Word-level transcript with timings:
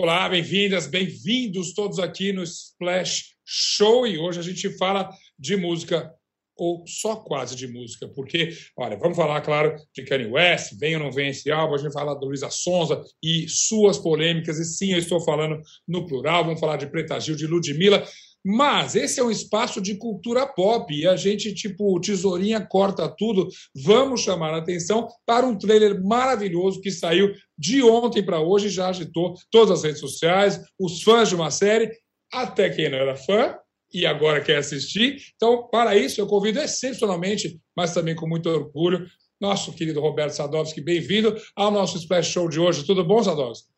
Olá, 0.00 0.28
bem-vindas, 0.28 0.86
bem-vindos 0.86 1.74
todos 1.74 1.98
aqui 1.98 2.32
no 2.32 2.44
Splash 2.44 3.34
Show. 3.44 4.06
E 4.06 4.16
hoje 4.16 4.38
a 4.38 4.42
gente 4.44 4.70
fala 4.78 5.10
de 5.36 5.56
música 5.56 6.08
ou 6.56 6.84
só 6.86 7.16
quase 7.16 7.56
de 7.56 7.66
música, 7.66 8.06
porque, 8.06 8.50
olha, 8.76 8.96
vamos 8.96 9.16
falar, 9.16 9.40
claro, 9.40 9.74
de 9.92 10.04
Kanye 10.04 10.26
West, 10.26 10.78
vem 10.78 10.94
ou 10.94 11.02
não 11.02 11.10
vem 11.10 11.30
esse 11.30 11.50
álbum, 11.50 11.74
a 11.74 11.78
gente 11.78 11.92
vai 11.92 12.04
falar 12.04 12.14
do 12.14 12.26
Luísa 12.26 12.48
Sonza 12.48 13.02
e 13.20 13.48
suas 13.48 13.98
polêmicas, 13.98 14.60
e 14.60 14.64
sim, 14.64 14.92
eu 14.92 14.98
estou 14.98 15.20
falando 15.20 15.60
no 15.86 16.06
plural, 16.06 16.44
vamos 16.44 16.60
falar 16.60 16.76
de 16.76 16.86
Preta 16.86 17.18
Gil, 17.18 17.34
de 17.34 17.48
Ludmilla, 17.48 18.06
mas 18.44 18.94
esse 18.94 19.20
é 19.20 19.24
um 19.24 19.30
espaço 19.30 19.80
de 19.80 19.96
cultura 19.96 20.46
pop 20.46 20.94
e 20.94 21.06
a 21.06 21.16
gente, 21.16 21.52
tipo, 21.54 22.00
tesourinha 22.00 22.64
corta 22.64 23.08
tudo. 23.08 23.48
Vamos 23.74 24.22
chamar 24.22 24.54
a 24.54 24.58
atenção 24.58 25.08
para 25.26 25.46
um 25.46 25.56
trailer 25.56 26.02
maravilhoso 26.02 26.80
que 26.80 26.90
saiu 26.90 27.32
de 27.56 27.82
ontem 27.82 28.22
para 28.22 28.40
hoje, 28.40 28.68
já 28.68 28.88
agitou 28.88 29.34
todas 29.50 29.78
as 29.78 29.84
redes 29.84 30.00
sociais, 30.00 30.60
os 30.78 31.02
fãs 31.02 31.28
de 31.28 31.34
uma 31.34 31.50
série, 31.50 31.90
até 32.32 32.70
quem 32.70 32.88
não 32.88 32.98
era 32.98 33.16
fã 33.16 33.56
e 33.92 34.06
agora 34.06 34.40
quer 34.40 34.58
assistir. 34.58 35.16
Então, 35.36 35.66
para 35.68 35.96
isso, 35.96 36.20
eu 36.20 36.26
convido 36.26 36.60
excepcionalmente, 36.60 37.58
mas 37.76 37.94
também 37.94 38.14
com 38.14 38.28
muito 38.28 38.48
orgulho, 38.48 39.06
nosso 39.40 39.72
querido 39.72 40.00
Roberto 40.00 40.32
Sadovski. 40.32 40.80
Bem-vindo 40.80 41.36
ao 41.54 41.70
nosso 41.70 41.96
Splash 41.96 42.28
Show 42.28 42.48
de 42.48 42.60
hoje. 42.60 42.84
Tudo 42.84 43.04
bom, 43.04 43.22
Sadovski? 43.22 43.77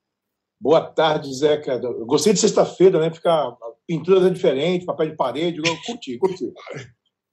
Boa 0.61 0.83
tarde, 0.83 1.33
Zeca. 1.33 1.81
Eu 1.83 2.05
gostei 2.05 2.33
de 2.33 2.41
sexta-feira, 2.41 3.01
né? 3.01 3.11
Ficar 3.11 3.57
pinturas 3.87 4.31
diferentes, 4.33 4.85
papel 4.85 5.11
de 5.11 5.17
parede. 5.17 5.59
Eu 5.59 5.77
curti, 5.87 6.19
curti. 6.19 6.53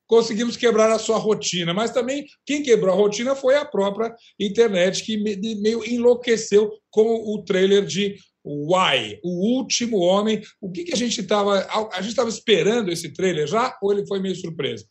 Conseguimos 0.08 0.56
quebrar 0.56 0.90
a 0.90 0.98
sua 0.98 1.18
rotina, 1.18 1.74
mas 1.74 1.92
também 1.92 2.26
quem 2.46 2.64
quebrou 2.64 2.94
a 2.94 2.98
rotina 2.98 3.36
foi 3.36 3.56
a 3.56 3.66
própria 3.66 4.16
internet, 4.40 5.04
que 5.04 5.18
meio 5.18 5.84
enlouqueceu 5.86 6.72
com 6.90 7.04
o 7.04 7.44
trailer 7.44 7.86
de 7.86 8.16
Why, 8.46 9.20
o 9.22 9.58
último 9.58 9.98
homem. 9.98 10.42
O 10.62 10.72
que, 10.72 10.86
que 10.86 10.94
a 10.94 10.98
gente 10.98 11.20
estava. 11.20 11.68
A 11.92 12.02
gente 12.02 12.12
estava 12.12 12.30
esperando 12.30 12.90
esse 12.90 13.12
trailer 13.12 13.46
já 13.46 13.78
ou 13.82 13.92
ele 13.92 14.08
foi 14.08 14.22
meio 14.22 14.36
surpresa? 14.36 14.86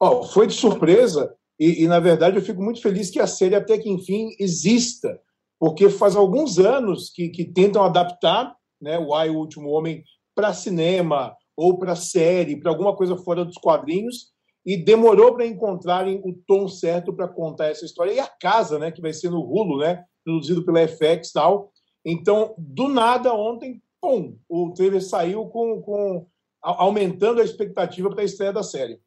Oh, 0.00 0.24
foi 0.24 0.46
de 0.46 0.54
surpresa, 0.54 1.34
e, 1.58 1.84
e, 1.84 1.88
na 1.88 1.98
verdade 1.98 2.36
eu 2.36 2.42
fico 2.42 2.62
muito 2.62 2.82
feliz 2.82 3.10
que 3.10 3.18
a 3.18 3.26
série 3.26 3.54
até 3.54 3.78
que 3.78 3.88
enfim 3.88 4.28
exista, 4.38 5.18
porque 5.58 5.88
faz 5.88 6.14
alguns 6.14 6.58
anos 6.58 7.10
que, 7.10 7.28
que 7.28 7.44
tentam 7.44 7.82
adaptar 7.82 8.54
né, 8.80 8.98
o 8.98 9.12
Why, 9.12 9.30
o 9.30 9.38
último 9.38 9.70
homem, 9.70 10.04
para 10.34 10.52
cinema 10.52 11.34
ou 11.56 11.78
para 11.78 11.96
série, 11.96 12.60
para 12.60 12.70
alguma 12.70 12.94
coisa 12.94 13.16
fora 13.16 13.44
dos 13.44 13.56
quadrinhos, 13.56 14.32
e 14.64 14.76
demorou 14.76 15.34
para 15.34 15.46
encontrarem 15.46 16.20
o 16.24 16.34
tom 16.46 16.68
certo 16.68 17.12
para 17.12 17.28
contar 17.28 17.68
essa 17.68 17.84
história. 17.84 18.12
E 18.12 18.18
a 18.18 18.26
casa, 18.26 18.78
né, 18.78 18.90
que 18.90 19.00
vai 19.00 19.12
ser 19.12 19.30
no 19.30 19.40
Hulu, 19.40 19.78
né, 19.78 20.04
produzido 20.24 20.64
pela 20.64 20.86
FX 20.86 21.30
e 21.30 21.32
tal. 21.32 21.72
Então, 22.04 22.54
do 22.58 22.88
nada, 22.88 23.32
ontem, 23.32 23.80
pum, 24.00 24.36
o 24.48 24.72
trailer 24.72 25.02
saiu 25.02 25.46
com, 25.46 25.80
com 25.80 26.26
aumentando 26.60 27.40
a 27.40 27.44
expectativa 27.44 28.10
para 28.10 28.22
a 28.22 28.24
estreia 28.24 28.52
da 28.52 28.62
série. 28.62 29.00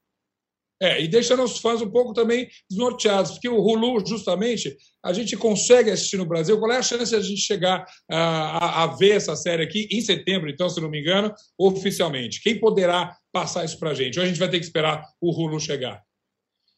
É, 0.82 1.02
e 1.02 1.10
deixando 1.10 1.44
os 1.44 1.60
fãs 1.60 1.82
um 1.82 1.90
pouco 1.90 2.14
também 2.14 2.48
desnorteados, 2.70 3.32
porque 3.32 3.50
o 3.50 3.60
Hulu, 3.60 4.06
justamente, 4.06 4.78
a 5.04 5.12
gente 5.12 5.36
consegue 5.36 5.92
assistir 5.92 6.16
no 6.16 6.26
Brasil. 6.26 6.58
Qual 6.58 6.72
é 6.72 6.78
a 6.78 6.82
chance 6.82 7.10
de 7.10 7.16
a 7.18 7.22
gente 7.22 7.42
chegar 7.42 7.86
a, 8.10 8.18
a, 8.18 8.84
a 8.84 8.88
ver 8.88 9.18
essa 9.18 9.36
série 9.36 9.62
aqui 9.62 9.90
em 9.92 10.00
setembro, 10.00 10.50
então, 10.50 10.70
se 10.70 10.80
não 10.80 10.90
me 10.90 11.02
engano, 11.02 11.34
oficialmente? 11.58 12.42
Quem 12.42 12.58
poderá 12.60 13.14
passar 13.32 13.66
isso 13.66 13.78
para 13.78 13.90
a 13.90 13.94
gente? 13.94 14.18
Ou 14.18 14.24
a 14.24 14.28
gente 14.28 14.40
vai 14.40 14.50
ter 14.50 14.60
que 14.60 14.66
esperar 14.66 15.04
o 15.20 15.32
Hulu 15.32 15.60
chegar? 15.60 16.02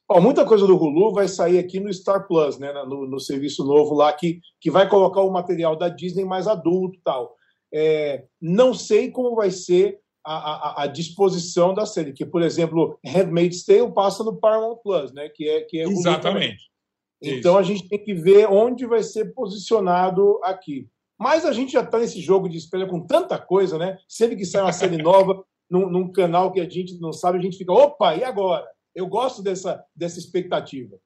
Bom, 0.10 0.20
muita 0.20 0.46
coisa 0.46 0.68
do 0.68 0.76
Hulu 0.76 1.14
vai 1.14 1.28
sair 1.28 1.58
aqui 1.58 1.80
no 1.80 1.94
Star 1.94 2.28
Plus, 2.28 2.58
né, 2.58 2.74
no, 2.84 3.08
no 3.08 3.18
serviço 3.18 3.64
novo 3.64 3.96
lá, 3.96 4.12
que, 4.12 4.42
que 4.60 4.70
vai 4.70 4.90
colocar 4.90 5.22
o 5.22 5.32
material 5.32 5.76
da 5.76 5.88
Disney 5.88 6.26
mais 6.26 6.48
adulto 6.48 6.98
e 6.98 7.02
tal. 7.02 7.34
É, 7.74 8.26
não 8.42 8.74
sei 8.74 9.10
como 9.10 9.36
vai 9.36 9.50
ser 9.52 10.01
a, 10.24 10.34
a, 10.34 10.84
a, 10.84 10.88
disposição 10.88 11.74
da 11.74 11.86
série, 11.86 12.14
que, 12.14 12.26
por 12.26 12.42
exemplo, 12.42 13.00
Handmaid's 13.06 13.66
Tale 13.66 13.92
passa 13.94 14.24
no 14.24 14.36
Paramount 14.36 14.78
Plus, 14.84 15.12
né? 15.14 15.30
Que 15.30 15.50
é, 15.50 15.62
que 15.62 15.80
é 15.80 15.84
Exatamente. 15.84 16.72
Então 17.22 17.58
a 17.58 17.64
gente 17.64 17.88
tem 17.88 18.04
que 18.04 18.14
ver 18.14 18.48
onde 18.50 18.86
vai 18.86 19.04
ser 19.04 19.34
posicionado 19.34 20.40
aqui. 20.44 20.88
Mas 21.20 21.46
a 21.46 21.52
gente 21.52 21.74
já 21.74 21.81
está 21.81 22.00
nesse 22.00 22.20
jogo 22.20 22.50
de 22.50 22.58
espelha 22.58 22.88
com 22.88 23.00
tanta 23.00 23.38
coisa, 23.38 23.78
né? 23.78 24.00
Sempre 24.08 24.36
que 24.36 24.46
sai 24.46 24.62
uma 24.64 24.74
série 24.74 24.98
nova 25.02 25.44
num, 25.70 25.88
num, 25.88 26.12
canal 26.12 26.52
que 26.52 26.60
a 26.60 26.68
gente 26.68 27.00
não 27.00 27.14
sabe, 27.14 27.38
a 27.38 27.42
gente 27.42 27.58
fica, 27.58 27.72
opa, 27.72 28.16
e 28.16 28.24
agora? 28.24 28.68
Eu 28.94 29.08
gosto 29.08 29.42
dessa, 29.42 29.84
dessa 29.96 30.20
expectativa. 30.20 30.98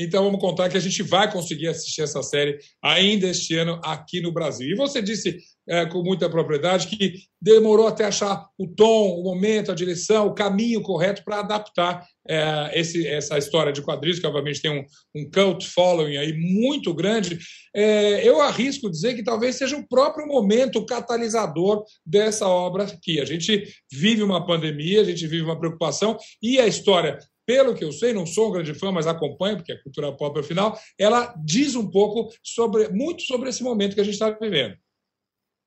Então 0.00 0.22
vamos 0.22 0.40
contar 0.40 0.68
que 0.68 0.76
a 0.76 0.80
gente 0.80 1.02
vai 1.02 1.30
conseguir 1.30 1.66
assistir 1.66 2.02
essa 2.02 2.22
série 2.22 2.56
ainda 2.80 3.26
este 3.26 3.56
ano 3.56 3.80
aqui 3.82 4.20
no 4.20 4.30
Brasil. 4.30 4.68
E 4.68 4.76
você 4.76 5.02
disse 5.02 5.38
é, 5.68 5.84
com 5.86 6.02
muita 6.02 6.30
propriedade 6.30 6.86
que 6.86 7.14
demorou 7.42 7.88
até 7.88 8.04
achar 8.04 8.46
o 8.56 8.66
tom, 8.66 9.20
o 9.20 9.24
momento, 9.24 9.70
a 9.70 9.74
direção, 9.74 10.28
o 10.28 10.34
caminho 10.34 10.80
correto 10.80 11.22
para 11.24 11.40
adaptar 11.40 12.06
é, 12.26 12.70
esse, 12.78 13.06
essa 13.06 13.36
história 13.36 13.72
de 13.72 13.82
quadrinhos, 13.82 14.18
que 14.18 14.26
obviamente 14.26 14.62
tem 14.62 14.70
um, 14.70 14.84
um 15.14 15.28
cult 15.28 15.68
following 15.68 16.16
aí 16.16 16.32
muito 16.32 16.94
grande. 16.94 17.38
É, 17.74 18.26
eu 18.26 18.40
arrisco 18.40 18.90
dizer 18.90 19.14
que 19.14 19.22
talvez 19.22 19.56
seja 19.56 19.76
o 19.76 19.86
próprio 19.86 20.26
momento 20.26 20.86
catalisador 20.86 21.84
dessa 22.06 22.46
obra 22.46 22.84
aqui. 22.84 23.20
A 23.20 23.24
gente 23.24 23.64
vive 23.92 24.22
uma 24.22 24.46
pandemia, 24.46 25.00
a 25.00 25.04
gente 25.04 25.26
vive 25.26 25.42
uma 25.42 25.58
preocupação 25.58 26.16
e 26.40 26.60
a 26.60 26.66
história 26.66 27.18
pelo 27.48 27.74
que 27.74 27.82
eu 27.82 27.90
sei, 27.90 28.12
não 28.12 28.26
sou 28.26 28.50
um 28.50 28.52
grande 28.52 28.74
fã, 28.74 28.92
mas 28.92 29.06
acompanho, 29.06 29.56
porque 29.56 29.72
é 29.72 29.82
cultura 29.82 30.12
pop 30.12 30.38
afinal, 30.38 30.78
ela 30.98 31.34
diz 31.42 31.74
um 31.74 31.90
pouco 31.90 32.28
sobre, 32.42 32.90
muito 32.90 33.22
sobre 33.22 33.48
esse 33.48 33.62
momento 33.62 33.94
que 33.94 34.02
a 34.02 34.04
gente 34.04 34.12
está 34.12 34.28
vivendo. 34.28 34.76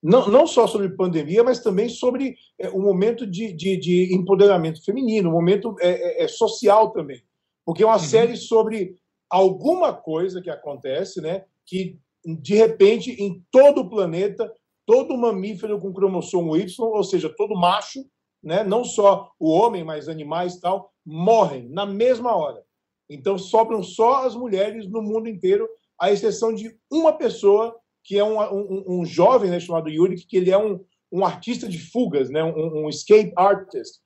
Não, 0.04 0.28
não 0.28 0.46
só 0.46 0.68
sobre 0.68 0.96
pandemia, 0.96 1.44
mas 1.44 1.60
também 1.60 1.90
sobre 1.90 2.36
é, 2.60 2.70
o 2.70 2.80
momento 2.80 3.26
de, 3.26 3.52
de, 3.52 3.78
de, 3.78 4.16
empoderamento 4.16 4.86
feminino, 4.86 5.30
um 5.30 5.34
momento 5.34 5.76
é, 5.80 5.90
é, 5.90 6.24
é, 6.24 6.28
social 6.28 6.92
também. 6.92 7.24
Porque 7.66 7.82
é 7.82 7.86
uma 7.88 7.94
uhum. 7.94 8.00
série 8.00 8.38
sobre 8.38 8.96
alguma 9.28 9.92
coisa 9.92 10.40
que 10.40 10.52
acontece, 10.52 11.20
né? 11.20 11.46
Que 11.66 11.98
de 12.24 12.54
repente, 12.54 13.12
em 13.12 13.44
todo 13.50 13.82
o 13.82 13.90
planeta, 13.90 14.54
todo 14.86 15.18
mamífero 15.18 15.80
com 15.80 15.92
cromossomo 15.92 16.56
Y, 16.56 16.80
ou 16.80 17.04
seja, 17.04 17.28
todo 17.36 17.60
macho, 17.60 18.06
né? 18.44 18.64
não 18.64 18.84
só 18.84 19.32
o 19.40 19.50
homem, 19.50 19.84
mas 19.84 20.08
animais 20.08 20.56
e 20.56 20.62
tal, 20.62 20.91
morrem 21.06 21.70
na 21.70 21.86
mesma 21.86 22.36
hora. 22.36 22.64
Então 23.10 23.38
sobram 23.38 23.84
só 23.84 24.26
as 24.26 24.36
mulheres 24.36 24.88
no 24.88 25.02
mundo 25.02 25.28
inteiro, 25.28 25.68
à 26.00 26.12
exceção 26.12 26.54
de 26.54 26.76
uma 26.90 27.14
pessoa 27.14 27.76
que 28.04 28.18
é 28.18 28.24
um, 28.24 28.40
um, 28.40 29.02
um 29.02 29.06
jovem 29.06 29.50
né, 29.50 29.60
chamado 29.60 29.90
Yuri, 29.90 30.16
que 30.16 30.38
ele 30.38 30.50
é 30.50 30.58
um, 30.58 30.84
um 31.12 31.26
artista 31.26 31.68
de 31.68 31.78
fugas, 31.78 32.30
né, 32.30 32.44
um, 32.44 32.86
um 32.86 32.90
escape 32.90 33.32
artist. 33.36 34.00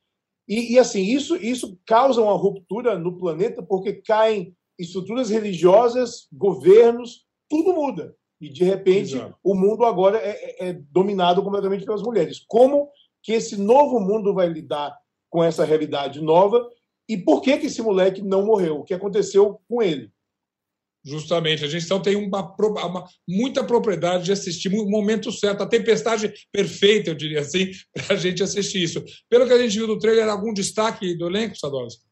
E, 0.47 0.73
e, 0.73 0.79
assim, 0.79 1.01
isso, 1.01 1.35
isso 1.37 1.77
causa 1.85 2.21
uma 2.21 2.33
ruptura 2.33 2.99
no 2.99 3.17
planeta 3.17 3.63
porque 3.63 3.93
caem 3.93 4.55
estruturas 4.77 5.29
religiosas, 5.29 6.27
governos, 6.31 7.25
tudo 7.49 7.73
muda. 7.73 8.15
E, 8.39 8.49
de 8.49 8.63
repente, 8.63 9.15
Exato. 9.15 9.35
o 9.43 9.55
mundo 9.55 9.85
agora 9.85 10.17
é, 10.17 10.29
é, 10.29 10.69
é 10.69 10.73
dominado 10.91 11.41
completamente 11.41 11.85
pelas 11.85 12.03
mulheres. 12.03 12.43
Como 12.47 12.89
que 13.23 13.31
esse 13.31 13.57
novo 13.57 13.99
mundo 13.99 14.33
vai 14.33 14.47
lidar 14.47 14.95
com 15.29 15.43
essa 15.43 15.65
realidade 15.65 16.21
nova 16.21 16.67
e 17.07 17.17
por 17.17 17.41
que, 17.41 17.57
que 17.57 17.67
esse 17.67 17.81
moleque 17.81 18.21
não 18.21 18.45
morreu? 18.45 18.79
O 18.79 18.83
que 18.83 18.93
aconteceu 18.93 19.59
com 19.67 19.81
ele? 19.81 20.11
Justamente, 21.03 21.63
a 21.63 21.67
gente 21.67 21.85
então 21.85 22.01
tem 22.01 22.15
uma, 22.15 22.55
uma, 22.57 23.05
muita 23.29 23.63
propriedade 23.63 24.23
de 24.23 24.31
assistir 24.31 24.69
o 24.69 24.89
momento 24.89 25.31
certo, 25.31 25.61
a 25.61 25.67
tempestade 25.67 26.33
perfeita, 26.51 27.11
eu 27.11 27.15
diria 27.15 27.41
assim, 27.41 27.69
para 27.93 28.15
a 28.15 28.17
gente 28.17 28.41
assistir 28.41 28.81
isso. 28.81 29.03
Pelo 29.29 29.45
que 29.45 29.53
a 29.53 29.59
gente 29.59 29.77
viu 29.77 29.85
do 29.85 29.99
trailer, 29.99 30.27
algum 30.27 30.51
destaque 30.51 31.15
do 31.15 31.27
elenco, 31.27 31.55
Sadowski? 31.55 32.03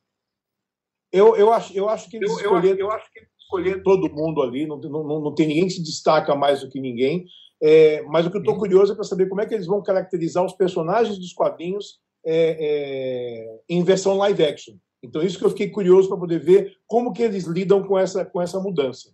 Eu, 1.11 1.35
eu, 1.35 1.51
acho, 1.51 1.75
eu 1.75 1.89
acho 1.89 2.07
que 2.07 2.17
eles 2.17 2.29
eu, 2.29 2.37
escolheram, 2.37 2.79
eu 2.79 2.91
acho 2.91 3.11
que 3.11 3.19
escolheram 3.39 3.81
todo 3.81 4.13
mundo 4.13 4.43
ali, 4.43 4.67
não, 4.67 4.77
não, 4.79 5.21
não 5.21 5.33
tem 5.33 5.47
ninguém 5.47 5.65
que 5.65 5.73
se 5.73 5.83
destaca 5.83 6.35
mais 6.35 6.61
do 6.61 6.69
que 6.69 6.79
ninguém. 6.79 7.25
É, 7.63 8.03
mas 8.03 8.27
o 8.27 8.29
que 8.29 8.37
eu 8.37 8.41
estou 8.41 8.53
uhum. 8.53 8.59
curioso 8.59 8.91
é 8.93 8.95
para 8.95 9.03
saber 9.03 9.27
como 9.27 9.41
é 9.41 9.45
que 9.47 9.55
eles 9.55 9.65
vão 9.65 9.81
caracterizar 9.81 10.45
os 10.45 10.53
personagens 10.53 11.17
dos 11.17 11.33
quadrinhos 11.33 11.99
é, 12.25 12.57
é, 12.59 13.59
em 13.69 13.83
versão 13.83 14.17
live 14.17 14.43
action. 14.43 14.75
Então, 15.03 15.21
isso 15.21 15.37
que 15.37 15.45
eu 15.45 15.49
fiquei 15.49 15.69
curioso 15.69 16.07
para 16.07 16.17
poder 16.17 16.39
ver 16.39 16.77
como 16.87 17.11
que 17.11 17.21
eles 17.21 17.45
lidam 17.45 17.85
com 17.85 17.99
essa, 17.99 18.23
com 18.23 18.41
essa 18.41 18.59
mudança. 18.59 19.09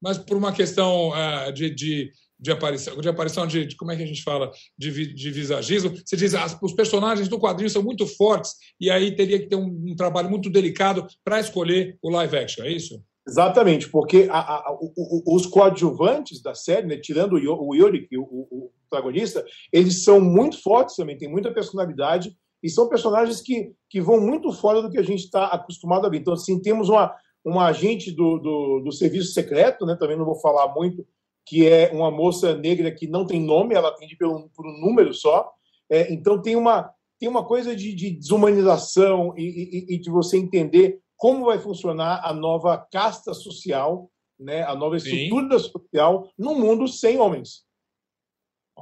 Mas 0.00 0.16
por 0.16 0.36
uma 0.36 0.52
questão 0.52 1.10
uh, 1.10 1.52
de, 1.52 1.68
de, 1.70 2.10
de, 2.38 2.50
aparição, 2.50 2.96
de 2.96 3.08
aparição 3.08 3.46
de, 3.46 3.66
de, 3.66 3.76
como 3.76 3.90
é 3.90 3.96
que 3.96 4.02
a 4.02 4.06
gente 4.06 4.22
fala, 4.22 4.50
de, 4.78 5.12
de 5.12 5.30
visagismo, 5.30 5.90
você 5.90 6.16
diz 6.16 6.34
as, 6.34 6.56
os 6.62 6.72
personagens 6.72 7.28
do 7.28 7.38
quadrinho 7.38 7.68
são 7.68 7.82
muito 7.82 8.06
fortes 8.06 8.54
e 8.80 8.90
aí 8.90 9.14
teria 9.14 9.38
que 9.38 9.48
ter 9.48 9.56
um, 9.56 9.90
um 9.90 9.96
trabalho 9.96 10.30
muito 10.30 10.48
delicado 10.48 11.06
para 11.24 11.40
escolher 11.40 11.98
o 12.00 12.10
live 12.10 12.36
action, 12.36 12.64
é 12.64 12.72
isso? 12.72 13.02
Exatamente, 13.28 13.90
porque 13.90 14.26
a, 14.30 14.38
a, 14.38 14.72
o, 14.80 15.36
os 15.36 15.44
coadjuvantes 15.44 16.40
da 16.40 16.54
série, 16.54 16.86
né, 16.86 16.96
tirando 16.96 17.34
o 17.34 17.74
Yuri, 17.74 18.08
o, 18.16 18.22
o 18.22 18.70
protagonista, 18.88 19.44
eles 19.70 20.02
são 20.02 20.18
muito 20.18 20.62
fortes 20.62 20.96
também, 20.96 21.18
tem 21.18 21.28
muita 21.28 21.52
personalidade 21.52 22.34
e 22.62 22.70
são 22.70 22.88
personagens 22.88 23.42
que, 23.42 23.72
que 23.90 24.00
vão 24.00 24.18
muito 24.18 24.50
fora 24.50 24.80
do 24.80 24.90
que 24.90 24.98
a 24.98 25.02
gente 25.02 25.24
está 25.24 25.44
acostumado 25.46 26.06
a 26.06 26.08
ver. 26.08 26.18
Então, 26.18 26.32
assim, 26.32 26.58
temos 26.58 26.88
uma, 26.88 27.14
uma 27.44 27.66
agente 27.66 28.10
do, 28.10 28.38
do, 28.38 28.80
do, 28.80 28.92
serviço 28.92 29.32
secreto, 29.34 29.84
né, 29.84 29.94
também 29.94 30.16
não 30.16 30.24
vou 30.24 30.40
falar 30.40 30.74
muito, 30.74 31.06
que 31.46 31.66
é 31.66 31.90
uma 31.92 32.10
moça 32.10 32.54
negra 32.54 32.90
que 32.90 33.06
não 33.06 33.26
tem 33.26 33.42
nome, 33.42 33.74
ela 33.74 33.88
atende 33.88 34.16
um, 34.22 34.48
por 34.48 34.66
um 34.66 34.80
número 34.80 35.12
só. 35.12 35.50
É, 35.90 36.10
então 36.12 36.40
tem 36.40 36.56
uma, 36.56 36.90
tem 37.18 37.28
uma 37.28 37.44
coisa 37.44 37.76
de, 37.76 37.94
de 37.94 38.10
desumanização 38.10 39.34
e, 39.36 39.42
e, 39.42 39.94
e, 39.94 39.98
de 39.98 40.10
você 40.10 40.38
entender 40.38 40.98
como 41.18 41.44
vai 41.46 41.58
funcionar 41.58 42.20
a 42.24 42.32
nova 42.32 42.78
casta 42.78 43.34
social, 43.34 44.10
né, 44.38 44.62
a 44.62 44.74
nova 44.74 44.96
estrutura 44.96 45.58
Sim. 45.58 45.70
social 45.70 46.30
num 46.38 46.58
mundo 46.58 46.86
sem 46.86 47.18
homens. 47.18 47.66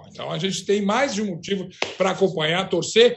Então 0.09 0.31
a 0.31 0.39
gente 0.39 0.67
tem 0.67 0.83
mais 0.83 1.15
de 1.15 1.23
um 1.23 1.35
motivo 1.35 1.67
para 1.97 2.11
acompanhar, 2.11 2.69
torcer. 2.69 3.17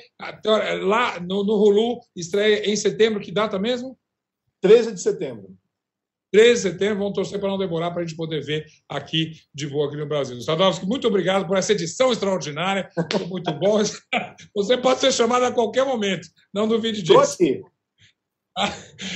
Lá 0.82 1.20
no, 1.20 1.44
no 1.44 1.56
Hulu, 1.56 2.00
estreia 2.16 2.72
em 2.72 2.76
setembro, 2.78 3.20
que 3.20 3.34
data 3.34 3.60
mesmo? 3.60 4.00
13 4.62 4.94
de 4.94 5.02
setembro. 5.02 5.54
13 6.32 6.54
de 6.54 6.72
setembro, 6.72 7.00
vamos 7.00 7.16
torcer 7.16 7.40
para 7.40 7.50
não 7.50 7.58
demorar 7.58 7.92
para 7.92 8.02
a 8.02 8.06
gente 8.06 8.16
poder 8.16 8.42
ver 8.42 8.66
aqui 8.88 9.34
de 9.54 9.68
boa 9.68 9.88
aqui 9.88 9.98
no 9.98 10.08
Brasil. 10.08 10.40
Sadowski, 10.42 10.86
muito 10.86 11.08
obrigado 11.08 11.46
por 11.46 11.58
essa 11.58 11.74
edição 11.74 12.14
extraordinária, 12.14 12.90
foi 13.12 13.26
muito 13.26 13.52
bom. 13.54 13.82
Você 14.56 14.78
pode 14.78 15.02
ser 15.02 15.12
chamado 15.12 15.44
a 15.44 15.52
qualquer 15.52 15.86
momento, 15.86 16.30
não 16.54 16.68
duvide 16.68 17.02
disso. 17.02 17.20
Estou 17.20 17.48
aqui. 17.48 17.62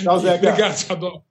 Tchau, 0.02 0.20
Zé. 0.20 0.36
Obrigado, 0.36 0.76
Sadowski. 0.76 1.24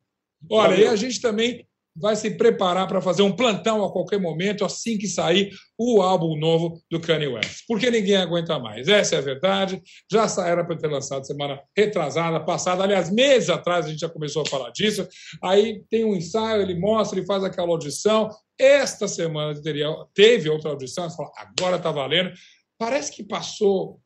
Olha, 0.51 0.71
Valeu. 0.71 0.87
e 0.87 0.89
a 0.89 0.97
gente 0.97 1.21
também 1.21 1.67
vai 1.95 2.17
se 2.17 2.31
preparar 2.31 2.89
para 2.89 3.03
fazer 3.03 3.23
um 3.23 3.35
plantão 3.35 3.85
a 3.85 3.93
qualquer 3.93 4.19
momento, 4.19 4.65
assim 4.65 4.97
que 4.97 5.07
sair 5.07 5.51
o 5.77 6.01
álbum 6.01 6.37
novo 6.37 6.81
do 6.91 6.99
Kanye 6.99 7.27
West. 7.27 7.65
Porque 7.69 7.91
ninguém 7.91 8.17
aguenta 8.17 8.59
mais. 8.59 8.89
Essa 8.89 9.17
é 9.17 9.19
a 9.19 9.23
verdade. 9.23 9.83
Já 10.11 10.27
era 10.47 10.65
para 10.65 10.77
ter 10.77 10.89
lançado 10.89 11.27
semana 11.27 11.61
retrasada, 11.77 12.41
passada. 12.41 12.83
Aliás, 12.83 13.11
meses 13.11 13.51
atrás 13.51 13.87
a 13.87 13.91
gente 13.91 14.01
já 14.01 14.09
começou 14.09 14.43
a 14.43 14.47
falar 14.47 14.71
disso. 14.71 15.07
Aí 15.43 15.83
tem 15.91 16.05
um 16.05 16.15
ensaio, 16.15 16.63
ele 16.63 16.79
mostra, 16.79 17.19
ele 17.19 17.27
faz 17.27 17.45
aquela 17.45 17.69
audição. 17.69 18.31
Esta 18.59 19.07
semana 19.07 19.61
teria, 19.61 19.89
teve 20.15 20.49
outra 20.49 20.71
audição, 20.71 21.05
ele 21.05 21.15
fala, 21.15 21.31
agora 21.37 21.77
está 21.77 21.91
valendo. 21.91 22.33
Parece 22.79 23.13
que 23.13 23.23
passou 23.23 24.01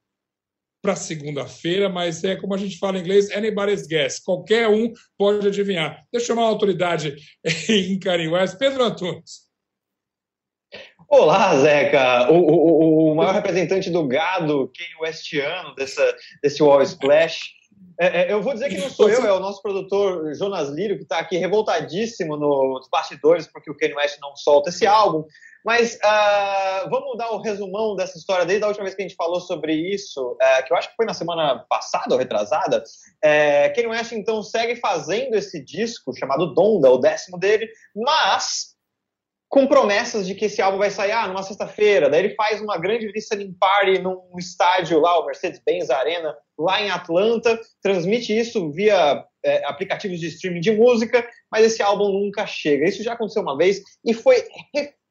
para 0.86 0.94
segunda-feira, 0.94 1.88
mas 1.88 2.22
é 2.22 2.36
como 2.36 2.54
a 2.54 2.56
gente 2.56 2.78
fala 2.78 2.96
em 2.96 3.00
inglês, 3.00 3.28
anybody's 3.32 3.88
guess. 3.88 4.20
Qualquer 4.20 4.68
um 4.68 4.92
pode 5.18 5.44
adivinhar. 5.44 6.04
Deixa 6.12 6.26
eu 6.26 6.28
chamar 6.28 6.42
a 6.42 6.48
autoridade 6.48 7.16
em 7.68 8.28
West. 8.28 8.56
Pedro 8.56 8.84
Antunes. 8.84 9.46
Olá, 11.08 11.56
Zeca, 11.56 12.30
o, 12.30 12.38
o, 12.38 13.10
o 13.10 13.14
maior 13.16 13.34
representante 13.34 13.90
do 13.90 14.06
gado 14.06 14.70
Kanye 14.76 14.94
Westiano, 15.00 15.74
dessa, 15.74 16.16
desse 16.40 16.62
Wall 16.62 16.82
Splash. 16.82 17.40
É, 18.00 18.22
é, 18.22 18.32
eu 18.32 18.40
vou 18.40 18.54
dizer 18.54 18.68
que 18.68 18.78
não 18.78 18.88
sou 18.88 19.08
eu, 19.08 19.26
é 19.26 19.32
o 19.32 19.40
nosso 19.40 19.60
produtor 19.60 20.32
Jonas 20.36 20.68
Lírio, 20.68 20.98
que 20.98 21.02
está 21.02 21.18
aqui 21.18 21.36
revoltadíssimo 21.36 22.36
nos 22.36 22.88
bastidores 22.88 23.48
porque 23.48 23.72
o 23.72 23.76
Kanye 23.76 23.94
West 23.94 24.18
não 24.20 24.36
solta 24.36 24.70
esse 24.70 24.86
álbum. 24.86 25.24
Mas 25.66 25.96
uh, 25.96 26.88
vamos 26.88 27.18
dar 27.18 27.32
o 27.32 27.40
resumão 27.42 27.96
dessa 27.96 28.16
história 28.16 28.46
desde 28.46 28.62
a 28.62 28.68
última 28.68 28.84
vez 28.84 28.94
que 28.94 29.02
a 29.02 29.08
gente 29.08 29.16
falou 29.16 29.40
sobre 29.40 29.74
isso, 29.74 30.38
uh, 30.40 30.64
que 30.64 30.72
eu 30.72 30.76
acho 30.76 30.88
que 30.90 30.94
foi 30.94 31.04
na 31.04 31.12
semana 31.12 31.66
passada 31.68 32.14
ou 32.14 32.20
retrasada. 32.20 32.84
Uh, 33.24 33.74
Kanye 33.74 33.88
West 33.88 34.12
então 34.12 34.44
segue 34.44 34.76
fazendo 34.76 35.34
esse 35.34 35.60
disco 35.60 36.16
chamado 36.16 36.54
Donda, 36.54 36.88
o 36.88 36.98
décimo 36.98 37.36
dele, 37.36 37.68
mas 37.96 38.76
com 39.48 39.66
promessas 39.66 40.24
de 40.24 40.36
que 40.36 40.44
esse 40.44 40.62
álbum 40.62 40.78
vai 40.78 40.90
sair 40.90 41.10
ah, 41.10 41.26
numa 41.26 41.42
sexta-feira. 41.42 42.08
Daí 42.08 42.26
ele 42.26 42.34
faz 42.36 42.60
uma 42.60 42.78
grande 42.78 43.10
listening 43.10 43.52
party 43.58 43.98
num 43.98 44.22
estádio 44.38 45.00
lá, 45.00 45.19
o 45.19 45.26
Mercedes-Benz 45.26 45.90
Arena, 45.90 46.36
lá 46.56 46.80
em 46.80 46.90
Atlanta, 46.90 47.58
transmite 47.82 48.36
isso 48.36 48.70
via 48.70 49.24
é, 49.44 49.64
aplicativos 49.64 50.20
de 50.20 50.28
streaming 50.28 50.60
de 50.60 50.70
música, 50.70 51.28
mas 51.50 51.64
esse 51.64 51.82
álbum 51.82 52.12
nunca 52.12 52.46
chega. 52.46 52.88
Isso 52.88 53.02
já 53.02 53.14
aconteceu 53.14 53.42
uma 53.42 53.56
vez 53.56 53.82
e 54.04 54.14
foi 54.14 54.44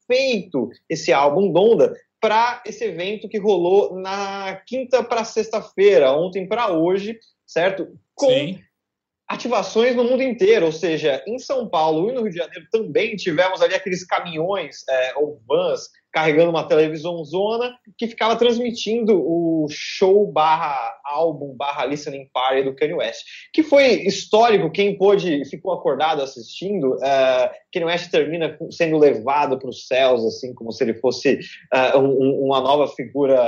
feito 0.06 0.70
esse 0.88 1.12
álbum 1.12 1.52
Donda 1.52 1.94
para 2.20 2.62
esse 2.64 2.84
evento 2.84 3.28
que 3.28 3.38
rolou 3.38 3.98
na 4.00 4.60
quinta 4.66 5.02
para 5.02 5.24
sexta-feira, 5.24 6.12
ontem 6.12 6.46
para 6.46 6.72
hoje, 6.72 7.18
certo? 7.46 7.88
Com 8.14 8.30
Sim 8.30 8.58
ativações 9.28 9.96
no 9.96 10.04
mundo 10.04 10.22
inteiro, 10.22 10.66
ou 10.66 10.72
seja, 10.72 11.22
em 11.26 11.38
São 11.38 11.68
Paulo 11.68 12.08
e 12.08 12.12
no 12.12 12.22
Rio 12.22 12.30
de 12.30 12.38
Janeiro 12.38 12.66
também 12.70 13.16
tivemos 13.16 13.60
ali 13.60 13.74
aqueles 13.74 14.04
caminhões 14.04 14.84
é, 14.88 15.14
ou 15.16 15.40
vans 15.46 15.88
carregando 16.16 16.48
uma 16.48 16.66
televisão 16.66 17.22
zona 17.26 17.76
que 17.98 18.06
ficava 18.06 18.36
transmitindo 18.36 19.20
o 19.20 19.66
show 19.68 20.26
barra 20.26 20.98
álbum 21.04 21.54
barra 21.54 21.84
listening 21.84 22.26
party 22.32 22.62
do 22.62 22.74
Kanye 22.74 22.94
West, 22.94 23.22
que 23.52 23.62
foi 23.62 24.06
histórico, 24.06 24.70
quem 24.70 24.96
pôde 24.96 25.44
ficou 25.44 25.74
acordado 25.74 26.22
assistindo, 26.22 26.94
uh, 26.94 27.50
Kanye 27.70 27.84
West 27.84 28.10
termina 28.10 28.56
sendo 28.70 28.96
levado 28.96 29.58
para 29.58 29.68
os 29.68 29.86
céus, 29.86 30.24
assim, 30.24 30.54
como 30.54 30.72
se 30.72 30.84
ele 30.84 30.94
fosse 30.94 31.38
uh, 31.94 31.98
um, 31.98 32.46
uma 32.46 32.62
nova 32.62 32.88
figura 32.88 33.38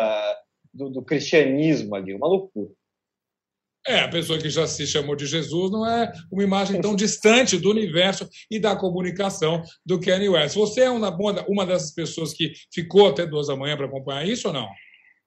do, 0.75 0.91
do 0.91 1.03
cristianismo 1.03 1.95
ali, 1.95 2.13
uma 2.13 2.29
loucura. 2.29 2.69
É, 3.87 4.01
a 4.01 4.09
pessoa 4.09 4.39
que 4.39 4.51
já 4.51 4.67
se 4.67 4.87
chamou 4.87 5.17
de 5.17 5.25
Jesus 5.25 5.71
não 5.71 5.87
é 5.87 6.13
uma 6.31 6.43
imagem 6.43 6.81
tão 6.81 6.95
distante 6.95 7.57
do 7.57 7.71
universo 7.71 8.29
e 8.51 8.59
da 8.59 8.77
comunicação 8.77 9.63
do 9.85 9.99
Kanye 9.99 10.29
West. 10.29 10.55
Você 10.57 10.83
é 10.83 10.91
uma, 10.91 11.17
uma 11.49 11.65
dessas 11.65 11.95
pessoas 11.95 12.35
que 12.35 12.53
ficou 12.73 13.09
até 13.09 13.27
duas 13.27 13.47
da 13.47 13.57
manhã 13.57 13.77
para 13.77 13.87
acompanhar 13.87 14.27
isso 14.27 14.49
ou 14.49 14.55
não? 14.55 14.69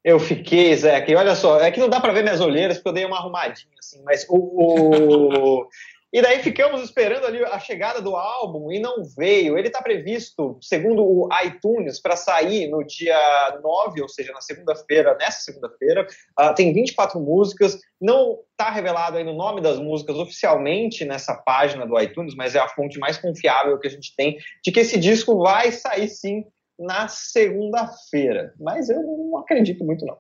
Eu 0.03 0.19
fiquei, 0.19 0.75
Zé, 0.75 0.99
que 1.01 1.15
olha 1.15 1.35
só, 1.35 1.59
é 1.59 1.71
que 1.71 1.79
não 1.79 1.89
dá 1.89 1.99
para 1.99 2.13
ver 2.13 2.23
minhas 2.23 2.41
olheiras 2.41 2.77
porque 2.77 2.89
eu 2.89 2.93
dei 2.93 3.05
uma 3.05 3.17
arrumadinha, 3.17 3.75
assim, 3.79 4.01
mas 4.03 4.25
o, 4.27 4.35
o, 4.35 5.67
e 6.13 6.21
daí 6.21 6.43
ficamos 6.43 6.81
esperando 6.81 7.25
ali 7.25 7.41
a 7.43 7.57
chegada 7.57 8.01
do 8.01 8.17
álbum 8.17 8.69
e 8.69 8.79
não 8.79 9.03
veio. 9.17 9.57
Ele 9.57 9.67
está 9.67 9.81
previsto, 9.81 10.57
segundo 10.61 11.03
o 11.03 11.29
iTunes, 11.45 12.01
para 12.01 12.17
sair 12.17 12.67
no 12.67 12.83
dia 12.83 13.17
9, 13.63 14.01
ou 14.01 14.09
seja, 14.09 14.33
na 14.33 14.41
segunda-feira, 14.41 15.15
nessa 15.17 15.39
segunda-feira. 15.39 16.05
Uh, 16.37 16.53
tem 16.53 16.73
24 16.73 17.17
músicas. 17.17 17.79
Não 17.99 18.39
está 18.51 18.69
revelado 18.69 19.17
ainda 19.17 19.31
o 19.31 19.37
nome 19.37 19.61
das 19.61 19.79
músicas 19.79 20.17
oficialmente 20.17 21.05
nessa 21.05 21.33
página 21.33 21.87
do 21.87 21.97
iTunes, 21.97 22.35
mas 22.35 22.55
é 22.55 22.59
a 22.59 22.67
fonte 22.67 22.99
mais 22.99 23.17
confiável 23.17 23.79
que 23.79 23.87
a 23.87 23.91
gente 23.91 24.13
tem 24.15 24.37
de 24.63 24.71
que 24.71 24.81
esse 24.81 24.99
disco 24.99 25.37
vai 25.41 25.71
sair 25.71 26.09
sim 26.09 26.43
na 26.77 27.07
segunda-feira. 27.07 28.53
Mas 28.59 28.89
eu 28.89 29.01
não 29.01 29.37
acredito 29.37 29.85
muito, 29.85 30.05
não. 30.05 30.17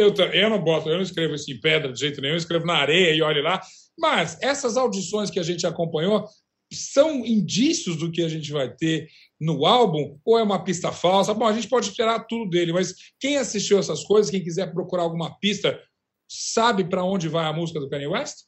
Eu, 0.00 0.14
eu 0.32 0.50
não 0.50 0.62
boto, 0.62 0.88
eu 0.88 0.96
não 0.96 1.02
escrevo 1.02 1.34
assim 1.34 1.60
pedra 1.60 1.92
de 1.92 2.00
jeito 2.00 2.20
nenhum, 2.20 2.34
eu 2.34 2.38
escrevo 2.38 2.66
na 2.66 2.74
areia 2.74 3.14
e 3.14 3.22
olhe 3.22 3.42
lá. 3.42 3.60
Mas 3.98 4.38
essas 4.40 4.76
audições 4.76 5.30
que 5.30 5.38
a 5.38 5.42
gente 5.42 5.66
acompanhou 5.66 6.26
são 6.72 7.26
indícios 7.26 7.96
do 7.96 8.10
que 8.10 8.22
a 8.22 8.28
gente 8.28 8.52
vai 8.52 8.72
ter 8.72 9.08
no 9.40 9.66
álbum 9.66 10.18
ou 10.24 10.38
é 10.38 10.42
uma 10.42 10.62
pista 10.62 10.92
falsa? 10.92 11.34
Bom, 11.34 11.46
a 11.46 11.52
gente 11.52 11.68
pode 11.68 11.88
esperar 11.88 12.26
tudo 12.26 12.48
dele, 12.48 12.72
mas 12.72 12.94
quem 13.18 13.36
assistiu 13.36 13.78
essas 13.78 14.04
coisas, 14.04 14.30
quem 14.30 14.42
quiser 14.42 14.72
procurar 14.72 15.02
alguma 15.02 15.36
pista, 15.38 15.80
sabe 16.28 16.84
para 16.84 17.04
onde 17.04 17.28
vai 17.28 17.44
a 17.44 17.52
música 17.52 17.80
do 17.80 17.88
Kanye 17.88 18.06
West? 18.06 18.44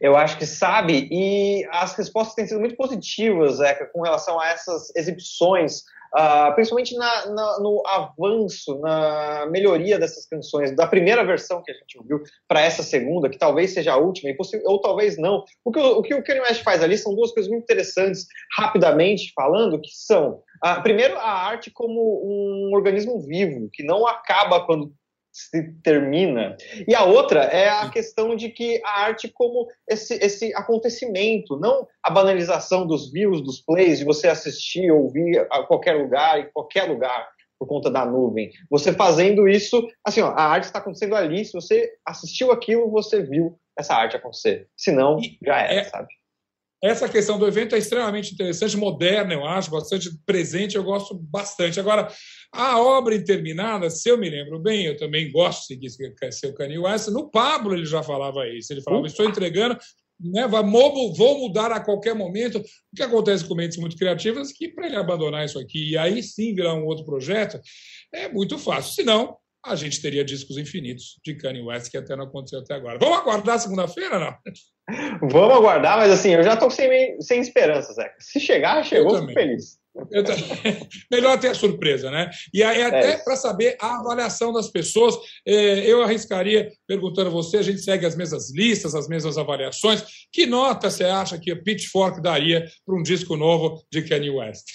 Eu 0.00 0.16
acho 0.16 0.38
que 0.38 0.46
sabe, 0.46 1.08
e 1.10 1.66
as 1.72 1.94
respostas 1.94 2.34
têm 2.34 2.46
sido 2.46 2.60
muito 2.60 2.76
positivas, 2.76 3.56
Zeca, 3.56 3.88
com 3.92 4.02
relação 4.02 4.38
a 4.38 4.48
essas 4.48 4.94
exibições 4.94 5.82
Uh, 6.12 6.52
principalmente 6.54 6.96
na, 6.96 7.26
na, 7.26 7.60
no 7.60 7.82
avanço, 7.86 8.80
na 8.80 9.46
melhoria 9.48 9.96
dessas 9.96 10.26
canções, 10.26 10.74
da 10.74 10.84
primeira 10.86 11.24
versão 11.24 11.62
que 11.62 11.70
a 11.70 11.74
gente 11.74 11.98
ouviu 11.98 12.20
para 12.48 12.60
essa 12.60 12.82
segunda, 12.82 13.28
que 13.28 13.38
talvez 13.38 13.72
seja 13.72 13.92
a 13.92 13.96
última, 13.96 14.34
ou 14.64 14.80
talvez 14.80 15.16
não. 15.16 15.44
O 15.64 15.70
que 15.70 15.78
o, 15.78 16.02
que 16.02 16.14
o 16.14 16.24
Kanye 16.24 16.40
West 16.40 16.64
faz 16.64 16.82
ali 16.82 16.98
são 16.98 17.14
duas 17.14 17.30
coisas 17.30 17.50
muito 17.50 17.62
interessantes, 17.62 18.26
rapidamente 18.56 19.32
falando, 19.34 19.80
que 19.80 19.90
são, 19.92 20.42
uh, 20.64 20.82
primeiro, 20.82 21.16
a 21.16 21.30
arte 21.30 21.70
como 21.70 22.22
um 22.24 22.74
organismo 22.74 23.20
vivo, 23.20 23.68
que 23.72 23.84
não 23.84 24.04
acaba 24.04 24.66
quando 24.66 24.92
se 25.32 25.72
termina. 25.82 26.56
E 26.86 26.94
a 26.94 27.04
outra 27.04 27.44
é 27.44 27.68
a 27.68 27.88
questão 27.88 28.34
de 28.34 28.50
que 28.50 28.80
a 28.84 29.02
arte 29.02 29.28
como 29.28 29.68
esse, 29.88 30.14
esse 30.14 30.54
acontecimento, 30.54 31.58
não 31.58 31.86
a 32.02 32.10
banalização 32.10 32.86
dos 32.86 33.10
views, 33.12 33.42
dos 33.42 33.60
plays, 33.60 33.98
de 33.98 34.04
você 34.04 34.28
assistir, 34.28 34.90
ouvir 34.90 35.46
a 35.50 35.62
qualquer 35.62 35.94
lugar, 35.94 36.40
em 36.40 36.50
qualquer 36.52 36.84
lugar, 36.84 37.28
por 37.58 37.66
conta 37.66 37.90
da 37.90 38.06
nuvem. 38.06 38.50
Você 38.70 38.92
fazendo 38.92 39.46
isso, 39.46 39.86
assim, 40.04 40.22
ó, 40.22 40.28
a 40.28 40.42
arte 40.42 40.64
está 40.64 40.78
acontecendo 40.78 41.14
ali, 41.14 41.44
se 41.44 41.52
você 41.52 41.92
assistiu 42.06 42.50
aquilo, 42.50 42.90
você 42.90 43.22
viu 43.22 43.58
essa 43.78 43.94
arte 43.94 44.16
acontecer. 44.16 44.68
Se 44.76 44.90
não, 44.90 45.18
já 45.44 45.60
era, 45.60 45.72
é, 45.74 45.84
sabe? 45.84 46.08
Essa 46.82 47.08
questão 47.08 47.38
do 47.38 47.46
evento 47.46 47.74
é 47.74 47.78
extremamente 47.78 48.32
interessante, 48.32 48.76
moderna, 48.76 49.34
eu 49.34 49.44
acho, 49.44 49.70
bastante 49.70 50.10
presente, 50.24 50.76
eu 50.76 50.82
gosto 50.82 51.14
bastante. 51.14 51.78
Agora, 51.78 52.08
a 52.52 52.80
obra 52.80 53.14
interminada, 53.14 53.90
se 53.90 54.08
eu 54.08 54.16
me 54.16 54.30
lembro 54.30 54.58
bem, 54.58 54.86
eu 54.86 54.96
também 54.96 55.30
gosto 55.30 55.76
de 55.76 55.90
seguir 55.90 56.14
o 56.46 56.54
Kanye 56.54 56.78
West, 56.78 57.08
no 57.08 57.30
Pablo 57.30 57.74
ele 57.74 57.84
já 57.84 58.02
falava 58.02 58.48
isso, 58.48 58.72
ele 58.72 58.80
falava, 58.80 59.06
estou 59.06 59.26
entregando, 59.26 59.76
né, 60.18 60.48
vou 60.48 61.38
mudar 61.38 61.70
a 61.70 61.80
qualquer 61.80 62.14
momento. 62.14 62.58
O 62.58 62.96
que 62.96 63.02
acontece 63.02 63.44
com 63.44 63.54
mentes 63.54 63.76
muito 63.76 63.96
criativas 63.96 64.50
é 64.50 64.52
que 64.54 64.68
para 64.68 64.86
ele 64.86 64.96
abandonar 64.96 65.44
isso 65.44 65.58
aqui 65.58 65.90
e 65.90 65.98
aí 65.98 66.22
sim 66.22 66.54
virar 66.54 66.74
um 66.74 66.86
outro 66.86 67.04
projeto, 67.04 67.60
é 68.12 68.28
muito 68.28 68.58
fácil. 68.58 68.94
Senão, 68.94 69.36
a 69.64 69.74
gente 69.74 70.00
teria 70.00 70.24
discos 70.24 70.56
infinitos 70.56 71.18
de 71.24 71.34
Kanye 71.34 71.62
West, 71.62 71.90
que 71.90 71.96
até 71.96 72.16
não 72.16 72.24
aconteceu 72.24 72.60
até 72.60 72.74
agora. 72.74 72.98
Vamos 72.98 73.18
aguardar 73.18 73.58
segunda-feira, 73.58 74.18
não? 74.18 74.36
Vamos 75.28 75.56
aguardar, 75.56 75.98
mas 75.98 76.10
assim, 76.10 76.30
eu 76.30 76.42
já 76.42 76.54
estou 76.54 76.70
sem, 76.70 77.20
sem 77.20 77.40
esperança, 77.40 77.92
Zé. 77.92 78.12
Se 78.18 78.40
chegar, 78.40 78.84
chegou, 78.84 79.18
fico 79.20 79.32
feliz. 79.32 79.78
Melhor 81.10 81.38
ter 81.38 81.48
a 81.48 81.54
surpresa, 81.54 82.10
né? 82.10 82.30
E 82.54 82.62
aí, 82.62 82.82
até 82.82 83.12
é. 83.12 83.16
para 83.18 83.36
saber 83.36 83.76
a 83.80 83.98
avaliação 83.98 84.52
das 84.52 84.68
pessoas, 84.68 85.16
é, 85.46 85.80
eu 85.80 86.02
arriscaria 86.02 86.70
perguntando 86.86 87.28
a 87.28 87.32
você: 87.32 87.58
a 87.58 87.62
gente 87.62 87.80
segue 87.80 88.06
as 88.06 88.16
mesmas 88.16 88.54
listas, 88.54 88.94
as 88.94 89.08
mesmas 89.08 89.36
avaliações. 89.36 90.02
Que 90.32 90.46
nota 90.46 90.90
você 90.90 91.04
acha 91.04 91.38
que 91.38 91.50
a 91.50 91.60
Pitchfork 91.60 92.22
daria 92.22 92.64
para 92.86 92.94
um 92.94 93.02
disco 93.02 93.36
novo 93.36 93.84
de 93.92 94.02
Kanye 94.02 94.30
West? 94.30 94.66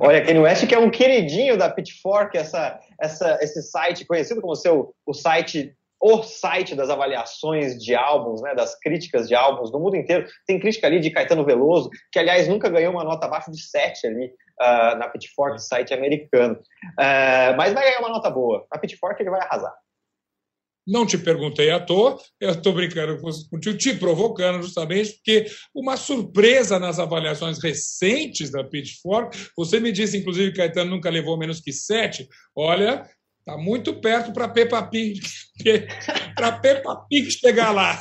Olha, 0.00 0.24
Kanye 0.24 0.40
West, 0.40 0.66
que 0.66 0.74
é 0.74 0.78
um 0.78 0.90
queridinho 0.90 1.56
da 1.56 1.70
Pitchfork, 1.70 2.36
essa, 2.36 2.78
essa, 3.00 3.38
esse 3.40 3.62
site 3.62 4.04
conhecido 4.04 4.40
como 4.40 4.54
seu, 4.54 4.94
o 5.06 5.12
site 5.12 5.74
o 6.02 6.20
site 6.24 6.74
das 6.74 6.90
avaliações 6.90 7.80
de 7.80 7.94
álbuns, 7.94 8.42
né, 8.42 8.56
das 8.56 8.76
críticas 8.76 9.28
de 9.28 9.36
álbuns 9.36 9.70
no 9.70 9.78
mundo 9.78 9.94
inteiro. 9.94 10.26
Tem 10.44 10.58
crítica 10.58 10.88
ali 10.88 10.98
de 10.98 11.12
Caetano 11.12 11.44
Veloso, 11.44 11.88
que 12.10 12.18
aliás 12.18 12.48
nunca 12.48 12.68
ganhou 12.68 12.92
uma 12.92 13.04
nota 13.04 13.26
abaixo 13.26 13.52
de 13.52 13.62
7 13.62 14.08
ali 14.08 14.26
uh, 14.26 14.98
na 14.98 15.08
Pitchfork, 15.08 15.62
site 15.62 15.94
americano. 15.94 16.54
Uh, 16.98 17.54
mas 17.56 17.72
vai 17.72 17.84
ganhar 17.84 18.00
uma 18.00 18.08
nota 18.08 18.28
boa. 18.28 18.66
Na 18.72 18.80
Pitchfork 18.80 19.22
ele 19.22 19.30
vai 19.30 19.42
arrasar. 19.42 19.72
Não 20.86 21.06
te 21.06 21.16
perguntei 21.16 21.70
à 21.70 21.78
toa, 21.78 22.18
eu 22.40 22.50
estou 22.50 22.72
brincando 22.72 23.20
contigo, 23.48 23.78
te 23.78 23.94
provocando 23.94 24.62
justamente, 24.62 25.12
porque 25.12 25.46
uma 25.74 25.96
surpresa 25.96 26.78
nas 26.78 26.98
avaliações 26.98 27.62
recentes 27.62 28.50
da 28.50 28.64
Pitchfork, 28.64 29.36
você 29.56 29.78
me 29.78 29.92
disse, 29.92 30.18
inclusive, 30.18 30.50
que 30.50 30.58
Caetano 30.58 30.90
nunca 30.90 31.08
levou 31.08 31.38
menos 31.38 31.60
que 31.60 31.72
sete. 31.72 32.28
Olha, 32.54 33.08
Está 33.44 33.58
muito 33.58 33.94
perto 33.94 34.32
para 34.32 34.46
Peppa 34.48 34.80
Pig, 34.84 35.20
para 36.36 36.52
Peppa 36.52 37.04
Pig 37.10 37.28
chegar 37.28 37.72
lá. 37.72 37.98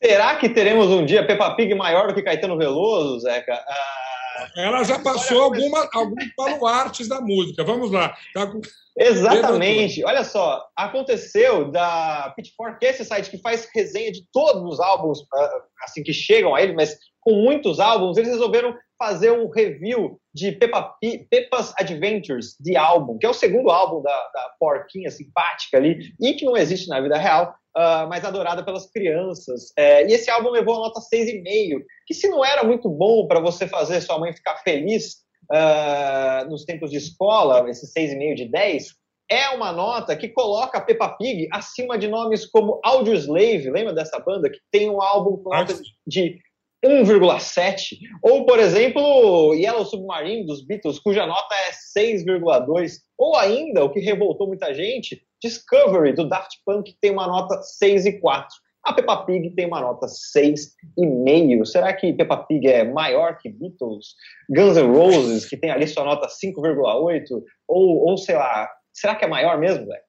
Será 0.00 0.36
que 0.36 0.48
teremos 0.48 0.86
um 0.86 1.04
dia 1.04 1.26
Peppa 1.26 1.56
Pig 1.56 1.74
maior 1.74 2.06
do 2.06 2.14
que 2.14 2.22
Caetano 2.22 2.56
Veloso, 2.56 3.18
Zeca? 3.18 3.52
Ah, 3.52 4.09
Ela 4.56 4.84
já 4.84 4.98
passou 4.98 5.42
alguma, 5.42 5.88
alguns 5.92 6.24
baluartes 6.36 7.08
da 7.08 7.20
música. 7.20 7.64
Vamos 7.64 7.90
lá. 7.90 8.16
Tá 8.34 8.46
com... 8.46 8.60
Exatamente. 8.96 10.04
Olha 10.04 10.24
só, 10.24 10.66
aconteceu 10.76 11.70
da 11.70 12.32
Pitchfork, 12.36 12.78
que 12.78 12.86
é 12.86 12.90
esse 12.90 13.04
site 13.04 13.30
que 13.30 13.38
faz 13.38 13.68
resenha 13.74 14.12
de 14.12 14.24
todos 14.32 14.62
os 14.62 14.80
álbuns 14.80 15.20
ah, 15.32 15.62
assim 15.84 16.02
que 16.02 16.12
chegam 16.12 16.54
a 16.54 16.62
ele, 16.62 16.74
mas 16.74 16.98
com 17.20 17.32
muitos 17.32 17.80
álbuns, 17.80 18.16
eles 18.16 18.30
resolveram 18.30 18.74
fazer 18.98 19.30
um 19.30 19.48
review 19.48 20.20
de 20.34 20.52
Peppa 20.52 20.82
P, 21.00 21.26
Peppa's 21.30 21.72
Adventures, 21.78 22.56
de 22.60 22.76
álbum, 22.76 23.18
que 23.18 23.26
é 23.26 23.28
o 23.28 23.34
segundo 23.34 23.70
álbum 23.70 24.02
da, 24.02 24.28
da 24.34 24.50
porquinha 24.58 25.10
simpática 25.10 25.76
ali, 25.76 26.12
e 26.20 26.34
que 26.34 26.44
não 26.44 26.56
existe 26.56 26.88
na 26.88 27.00
vida 27.00 27.16
real, 27.16 27.54
uh, 27.76 28.08
mas 28.08 28.24
adorada 28.24 28.64
pelas 28.64 28.90
crianças. 28.90 29.72
É, 29.76 30.06
e 30.06 30.12
esse 30.12 30.30
álbum 30.30 30.50
levou 30.50 30.76
a 30.76 30.88
nota 30.88 31.00
6,5, 31.00 31.82
que 32.06 32.14
se 32.14 32.28
não 32.28 32.44
era 32.44 32.64
muito 32.64 32.88
bom 32.88 33.26
para 33.26 33.40
você 33.40 33.66
fazer 33.66 34.00
sua 34.00 34.18
mãe 34.18 34.32
ficar 34.32 34.56
feliz 34.58 35.18
uh, 35.50 36.48
nos 36.48 36.64
tempos 36.64 36.90
de 36.90 36.96
escola, 36.96 37.68
esse 37.68 37.92
6,5 37.92 38.34
de 38.34 38.44
10, 38.46 39.00
é 39.30 39.48
uma 39.50 39.70
nota 39.70 40.16
que 40.16 40.28
coloca 40.28 40.78
a 40.78 40.80
Peppa 40.80 41.08
Pig 41.16 41.48
acima 41.52 41.96
de 41.96 42.08
nomes 42.08 42.44
como 42.46 42.80
Audioslave, 42.82 43.70
lembra 43.70 43.92
dessa 43.92 44.18
banda 44.18 44.50
que 44.50 44.58
tem 44.72 44.90
um 44.90 45.00
álbum 45.00 45.36
com 45.36 45.50
nota 45.50 45.74
de 46.04 46.40
1,7. 46.84 47.98
Ou, 48.22 48.44
por 48.44 48.58
exemplo, 48.58 49.54
Yellow 49.54 49.84
Submarine 49.84 50.46
dos 50.46 50.64
Beatles, 50.64 50.98
cuja 50.98 51.26
nota 51.26 51.54
é 51.54 51.70
6,2. 51.70 52.94
Ou 53.16 53.36
ainda, 53.36 53.84
o 53.84 53.90
que 53.90 54.00
revoltou 54.00 54.48
muita 54.48 54.74
gente, 54.74 55.22
Discovery 55.42 56.12
do 56.12 56.28
Daft 56.28 56.58
Punk, 56.64 56.94
tem 57.00 57.10
uma 57.10 57.26
nota 57.26 57.60
6,4. 57.82 58.46
A 58.84 58.94
Peppa 58.94 59.24
Pig 59.24 59.50
tem 59.50 59.66
uma 59.66 59.80
nota 59.80 60.06
6,5. 60.06 61.64
Será 61.66 61.92
que 61.92 62.12
Peppa 62.12 62.38
Pig 62.38 62.66
é 62.66 62.84
maior 62.84 63.36
que 63.38 63.50
Beatles? 63.50 64.14
Guns 64.48 64.76
N' 64.76 64.92
Roses, 64.92 65.46
que 65.46 65.56
tem 65.56 65.70
ali 65.70 65.86
sua 65.86 66.04
nota 66.04 66.28
5,8? 66.28 67.42
Ou, 67.68 68.08
ou 68.08 68.16
sei 68.16 68.36
lá, 68.36 68.70
será 68.92 69.14
que 69.14 69.24
é 69.24 69.28
maior 69.28 69.58
mesmo, 69.58 69.86
velho? 69.86 70.02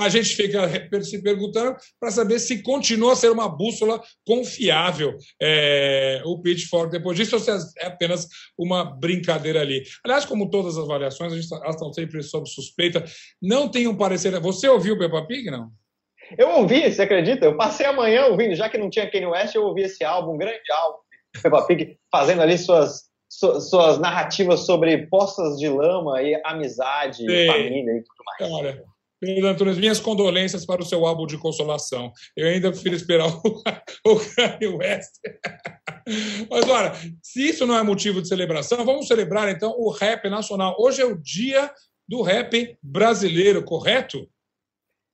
A 0.00 0.08
gente 0.08 0.34
fica 0.34 0.68
se 1.02 1.22
perguntando 1.22 1.76
para 1.98 2.10
saber 2.10 2.38
se 2.38 2.62
continua 2.62 3.12
a 3.12 3.16
ser 3.16 3.30
uma 3.30 3.48
bússola 3.48 4.00
confiável 4.26 5.16
é, 5.40 6.22
o 6.24 6.40
Pitchfork 6.40 6.90
depois 6.90 7.16
disso, 7.16 7.36
ou 7.36 7.40
se 7.40 7.50
é 7.78 7.86
apenas 7.86 8.26
uma 8.58 8.84
brincadeira 8.84 9.60
ali. 9.60 9.82
Aliás, 10.04 10.24
como 10.24 10.50
todas 10.50 10.76
as 10.76 10.84
avaliações, 10.84 11.32
a 11.32 11.36
gente, 11.36 11.52
elas 11.54 11.74
estão 11.74 11.92
sempre 11.92 12.22
sob 12.22 12.48
suspeita. 12.48 13.04
Não 13.40 13.68
tem 13.68 13.86
um 13.86 13.96
parecer. 13.96 14.38
Você 14.40 14.68
ouviu 14.68 14.94
o 14.94 14.98
Peppa 14.98 15.26
Pig, 15.26 15.50
não? 15.50 15.70
Eu 16.38 16.48
ouvi, 16.50 16.90
você 16.90 17.02
acredita? 17.02 17.44
Eu 17.44 17.56
passei 17.56 17.86
a 17.86 17.92
manhã 17.92 18.26
ouvindo, 18.26 18.54
já 18.54 18.68
que 18.68 18.78
não 18.78 18.88
tinha 18.88 19.10
Kanye 19.10 19.26
West, 19.26 19.54
eu 19.54 19.64
ouvi 19.64 19.82
esse 19.82 20.04
álbum, 20.04 20.34
um 20.34 20.38
grande 20.38 20.70
álbum, 20.70 20.98
Peppa 21.42 21.66
Pig, 21.66 21.98
fazendo 22.10 22.40
ali 22.40 22.56
suas, 22.56 23.02
suas 23.28 23.98
narrativas 23.98 24.60
sobre 24.60 25.06
poças 25.08 25.58
de 25.58 25.68
lama 25.68 26.22
e 26.22 26.40
amizade, 26.44 27.18
Sim. 27.18 27.46
família 27.46 27.92
e 27.92 28.02
tudo 28.02 28.24
mais. 28.24 28.52
Olha, 28.52 28.84
Pedro 29.20 29.48
Antunes, 29.48 29.76
minhas 29.76 30.00
condolências 30.00 30.64
para 30.64 30.80
o 30.80 30.84
seu 30.84 31.04
álbum 31.04 31.26
de 31.26 31.36
consolação. 31.36 32.10
Eu 32.34 32.48
ainda 32.48 32.70
prefiro 32.70 32.96
esperar 32.96 33.26
o, 34.06 34.16
Kanye 34.34 34.66
West. 34.66 35.12
Mas, 36.50 36.68
olha, 36.68 36.92
se 37.22 37.48
isso 37.48 37.66
não 37.66 37.78
é 37.78 37.82
motivo 37.82 38.22
de 38.22 38.28
celebração, 38.28 38.84
vamos 38.84 39.06
celebrar, 39.06 39.50
então, 39.50 39.74
o 39.76 39.90
rap 39.90 40.28
nacional. 40.30 40.74
Hoje 40.78 41.02
é 41.02 41.04
o 41.04 41.20
dia 41.20 41.70
do 42.08 42.22
rap 42.22 42.78
brasileiro, 42.82 43.62
correto? 43.62 44.26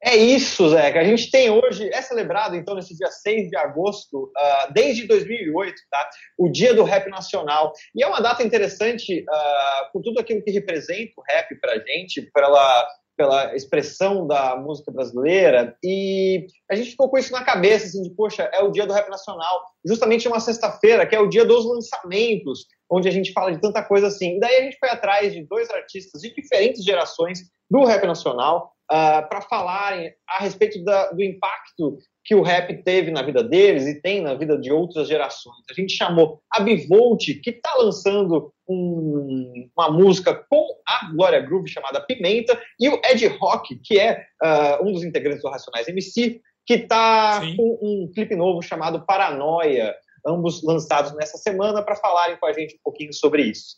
É 0.02 0.14
isso, 0.14 0.68
que 0.70 0.98
a 0.98 1.04
gente 1.04 1.30
tem 1.30 1.50
hoje, 1.50 1.88
é 1.92 2.00
celebrado 2.00 2.54
então 2.54 2.74
nesse 2.74 2.96
dia 2.96 3.10
6 3.10 3.48
de 3.48 3.56
agosto, 3.56 4.24
uh, 4.24 4.72
desde 4.72 5.06
2008, 5.06 5.74
tá? 5.90 6.08
O 6.38 6.48
Dia 6.48 6.74
do 6.74 6.84
Rap 6.84 7.08
Nacional. 7.08 7.72
E 7.94 8.04
é 8.04 8.06
uma 8.06 8.20
data 8.20 8.42
interessante 8.42 9.22
uh, 9.22 9.92
por 9.92 10.02
tudo 10.02 10.20
aquilo 10.20 10.44
que 10.44 10.50
representa 10.52 11.12
o 11.16 11.22
rap 11.26 11.58
pra 11.60 11.78
gente, 11.78 12.22
pela 12.32 12.86
pela 13.16 13.54
expressão 13.56 14.26
da 14.26 14.56
música 14.56 14.92
brasileira 14.92 15.76
e 15.82 16.46
a 16.70 16.76
gente 16.76 16.90
ficou 16.90 17.08
com 17.08 17.16
isso 17.16 17.32
na 17.32 17.42
cabeça, 17.42 17.86
assim, 17.86 18.02
de, 18.02 18.10
poxa, 18.10 18.50
é 18.52 18.62
o 18.62 18.70
dia 18.70 18.86
do 18.86 18.92
rap 18.92 19.08
nacional, 19.08 19.62
justamente 19.84 20.28
uma 20.28 20.40
sexta-feira, 20.40 21.06
que 21.06 21.16
é 21.16 21.20
o 21.20 21.28
dia 21.28 21.44
dos 21.44 21.64
lançamentos, 21.64 22.66
onde 22.90 23.08
a 23.08 23.10
gente 23.10 23.32
fala 23.32 23.52
de 23.52 23.60
tanta 23.60 23.82
coisa 23.82 24.08
assim. 24.08 24.36
E 24.36 24.40
daí 24.40 24.56
a 24.56 24.62
gente 24.62 24.78
foi 24.78 24.90
atrás 24.90 25.32
de 25.32 25.42
dois 25.46 25.70
artistas 25.70 26.20
de 26.20 26.34
diferentes 26.34 26.84
gerações 26.84 27.40
do 27.70 27.84
rap 27.84 28.06
nacional 28.06 28.75
uh, 28.90 28.94
ah, 28.94 29.22
para 29.22 29.40
falarem 29.42 30.12
a 30.28 30.42
respeito 30.42 30.82
da, 30.84 31.10
do 31.12 31.22
impacto 31.22 31.98
que 32.24 32.34
o 32.34 32.42
rap 32.42 32.82
teve 32.82 33.10
na 33.10 33.22
vida 33.22 33.42
deles 33.42 33.86
e 33.86 34.00
tem 34.00 34.20
na 34.20 34.34
vida 34.34 34.58
de 34.58 34.72
outras 34.72 35.06
gerações. 35.06 35.56
A 35.70 35.74
gente 35.74 35.94
chamou 35.94 36.40
a 36.50 36.60
Bivolt, 36.60 37.24
que 37.42 37.50
está 37.50 37.74
lançando 37.76 38.52
um, 38.68 39.68
uma 39.76 39.90
música 39.90 40.34
com 40.34 40.66
a 40.86 41.12
Glória 41.12 41.40
Groove 41.40 41.68
chamada 41.68 42.00
Pimenta, 42.00 42.60
e 42.80 42.88
o 42.88 43.00
Ed 43.04 43.26
Rock, 43.38 43.78
que 43.82 43.98
é 43.98 44.24
uh, 44.42 44.84
um 44.84 44.92
dos 44.92 45.04
integrantes 45.04 45.42
do 45.42 45.48
Racionais 45.48 45.86
MC, 45.86 46.40
que 46.66 46.74
está 46.74 47.40
com 47.56 47.78
um 47.80 48.10
clipe 48.12 48.34
novo 48.34 48.60
chamado 48.60 49.06
Paranoia, 49.06 49.94
ambos 50.26 50.64
lançados 50.64 51.14
nessa 51.14 51.38
semana, 51.38 51.80
para 51.80 51.94
falarem 51.94 52.36
com 52.38 52.46
a 52.46 52.52
gente 52.52 52.74
um 52.74 52.80
pouquinho 52.82 53.12
sobre 53.12 53.42
isso. 53.42 53.76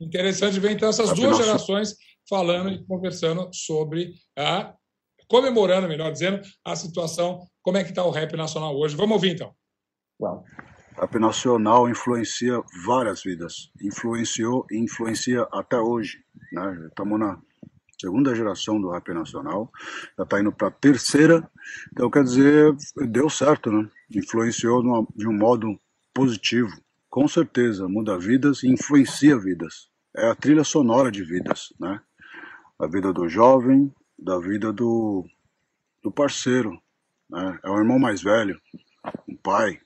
Interessante 0.00 0.58
ver 0.58 0.72
então 0.72 0.88
essas 0.88 1.12
duas 1.12 1.36
gerações 1.36 1.94
falando 2.28 2.70
e 2.70 2.84
conversando 2.84 3.50
sobre 3.52 4.14
a 4.36 4.74
comemorando, 5.30 5.86
melhor 5.86 6.10
dizendo, 6.10 6.40
a 6.64 6.74
situação, 6.74 7.46
como 7.62 7.78
é 7.78 7.84
que 7.84 7.90
está 7.90 8.04
o 8.04 8.10
rap 8.10 8.36
nacional 8.36 8.76
hoje. 8.76 8.96
Vamos 8.96 9.12
ouvir 9.12 9.34
então. 9.34 9.54
Rap 10.96 11.18
nacional 11.20 11.88
influencia 11.88 12.60
várias 12.84 13.22
vidas, 13.22 13.70
influenciou 13.80 14.66
e 14.70 14.76
influencia 14.76 15.46
até 15.52 15.78
hoje. 15.78 16.18
Né? 16.52 16.88
Estamos 16.88 17.18
na 17.18 17.40
segunda 18.00 18.34
geração 18.34 18.80
do 18.80 18.90
rap 18.90 19.08
nacional, 19.14 19.70
já 20.16 20.24
está 20.24 20.40
indo 20.40 20.50
para 20.50 20.68
a 20.68 20.72
terceira, 20.72 21.48
então 21.92 22.10
quer 22.10 22.24
dizer, 22.24 22.74
deu 23.08 23.28
certo, 23.28 23.70
né? 23.70 23.88
Influenciou 24.10 24.82
de 25.14 25.28
um 25.28 25.36
modo 25.36 25.78
positivo, 26.14 26.70
com 27.10 27.28
certeza, 27.28 27.86
muda 27.86 28.18
vidas 28.18 28.62
e 28.62 28.68
influencia 28.68 29.38
vidas. 29.38 29.90
É 30.16 30.28
a 30.28 30.34
trilha 30.34 30.64
sonora 30.64 31.10
de 31.10 31.22
vidas, 31.22 31.72
né? 31.78 32.00
A 32.80 32.86
vida 32.86 33.12
do 33.12 33.28
jovem, 33.28 33.94
da 34.18 34.38
vida 34.38 34.72
do, 34.72 35.26
do 36.02 36.10
parceiro. 36.10 36.80
Né? 37.28 37.58
É 37.62 37.68
o 37.68 37.76
irmão 37.76 37.98
mais 37.98 38.22
velho, 38.22 38.58
um 39.28 39.36
pai, 39.36 39.78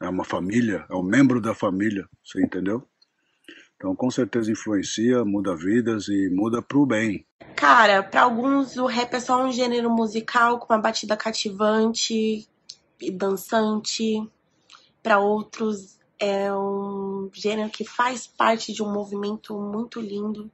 é 0.00 0.08
uma 0.08 0.24
família, 0.24 0.86
é 0.88 0.94
um 0.94 1.02
membro 1.02 1.42
da 1.42 1.54
família, 1.54 2.08
você 2.24 2.42
entendeu? 2.42 2.82
Então, 3.76 3.94
com 3.94 4.10
certeza 4.10 4.50
influencia, 4.50 5.26
muda 5.26 5.54
vidas 5.54 6.08
e 6.08 6.30
muda 6.30 6.62
pro 6.62 6.86
bem. 6.86 7.26
Cara, 7.54 8.02
para 8.02 8.22
alguns 8.22 8.78
o 8.78 8.86
rap 8.86 9.12
é 9.12 9.20
só 9.20 9.44
um 9.44 9.52
gênero 9.52 9.90
musical 9.90 10.58
com 10.58 10.72
uma 10.72 10.80
batida 10.80 11.18
cativante 11.18 12.48
e 12.98 13.10
dançante. 13.10 14.26
Para 15.02 15.18
outros 15.18 15.98
é 16.18 16.50
um 16.50 17.28
gênero 17.34 17.68
que 17.68 17.84
faz 17.84 18.26
parte 18.26 18.72
de 18.72 18.82
um 18.82 18.90
movimento 18.90 19.54
muito 19.60 20.00
lindo 20.00 20.50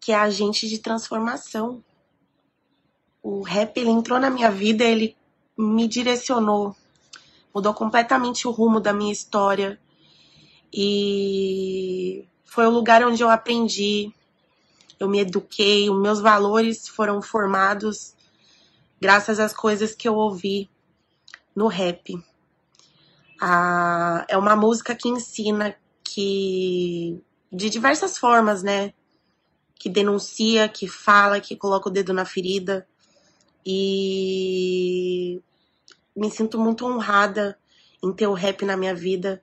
que 0.00 0.12
é 0.12 0.14
agente 0.16 0.68
de 0.68 0.78
transformação. 0.78 1.82
O 3.22 3.42
rap 3.42 3.76
ele 3.76 3.90
entrou 3.90 4.20
na 4.20 4.30
minha 4.30 4.50
vida, 4.50 4.84
ele 4.84 5.16
me 5.58 5.88
direcionou, 5.88 6.76
mudou 7.54 7.74
completamente 7.74 8.46
o 8.46 8.50
rumo 8.50 8.78
da 8.78 8.92
minha 8.92 9.12
história. 9.12 9.80
E 10.72 12.26
foi 12.44 12.66
o 12.66 12.70
lugar 12.70 13.04
onde 13.04 13.22
eu 13.22 13.30
aprendi, 13.30 14.12
eu 14.98 15.08
me 15.08 15.20
eduquei, 15.20 15.90
os 15.90 16.00
meus 16.00 16.20
valores 16.20 16.88
foram 16.88 17.20
formados 17.20 18.14
graças 19.00 19.38
às 19.38 19.52
coisas 19.52 19.94
que 19.94 20.08
eu 20.08 20.14
ouvi 20.14 20.70
no 21.54 21.66
rap. 21.66 22.14
É 24.28 24.36
uma 24.36 24.56
música 24.56 24.94
que 24.94 25.08
ensina 25.08 25.76
que 26.02 27.20
de 27.52 27.68
diversas 27.68 28.16
formas, 28.18 28.62
né? 28.62 28.92
Que 29.78 29.88
denuncia, 29.88 30.68
que 30.68 30.88
fala, 30.88 31.40
que 31.40 31.56
coloca 31.56 31.88
o 31.88 31.92
dedo 31.92 32.12
na 32.12 32.24
ferida. 32.24 32.86
E 33.64 35.40
me 36.16 36.30
sinto 36.30 36.58
muito 36.58 36.86
honrada 36.86 37.58
em 38.02 38.12
ter 38.12 38.26
o 38.26 38.32
rap 38.32 38.64
na 38.64 38.76
minha 38.76 38.94
vida 38.94 39.42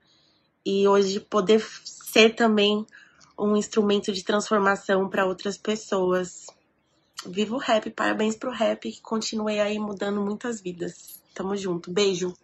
e 0.64 0.88
hoje 0.88 1.20
poder 1.20 1.60
ser 1.84 2.34
também 2.34 2.86
um 3.38 3.56
instrumento 3.56 4.12
de 4.12 4.24
transformação 4.24 5.08
para 5.08 5.26
outras 5.26 5.58
pessoas. 5.58 6.46
Viva 7.26 7.54
o 7.54 7.58
rap, 7.58 7.90
parabéns 7.90 8.36
pro 8.36 8.50
rap 8.50 8.90
que 8.90 9.00
continue 9.00 9.60
aí 9.60 9.78
mudando 9.78 10.20
muitas 10.20 10.60
vidas. 10.60 11.20
Tamo 11.34 11.56
junto, 11.56 11.90
beijo. 11.90 12.34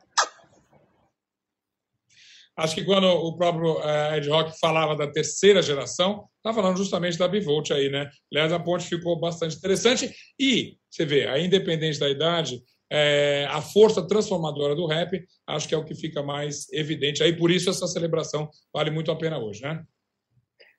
Acho 2.61 2.75
que 2.75 2.85
quando 2.85 3.07
o 3.07 3.37
próprio 3.39 3.79
uh, 3.79 4.15
Ed 4.15 4.29
Rock 4.29 4.59
falava 4.61 4.95
da 4.95 5.11
terceira 5.11 5.63
geração, 5.63 6.27
está 6.37 6.53
falando 6.53 6.77
justamente 6.77 7.17
da 7.17 7.27
Bivolt 7.27 7.71
aí, 7.71 7.89
né? 7.89 8.11
Aliás, 8.31 8.53
a 8.53 8.59
ponte 8.59 8.87
ficou 8.87 9.19
bastante 9.19 9.57
interessante. 9.57 10.15
E, 10.39 10.77
você 10.91 11.07
vê, 11.07 11.27
a 11.27 11.39
independente 11.39 11.99
da 11.99 12.11
idade, 12.11 12.61
é, 12.93 13.47
a 13.49 13.63
força 13.63 14.07
transformadora 14.07 14.75
do 14.75 14.87
rap, 14.87 15.25
acho 15.47 15.67
que 15.67 15.75
é 15.75 15.79
o 15.79 15.85
que 15.85 15.95
fica 15.95 16.23
mais 16.23 16.71
evidente. 16.71 17.23
Aí, 17.23 17.35
por 17.35 17.51
isso, 17.51 17.71
essa 17.71 17.87
celebração 17.87 18.51
vale 18.75 18.91
muito 18.91 19.11
a 19.11 19.17
pena 19.17 19.39
hoje, 19.39 19.63
né? 19.63 19.83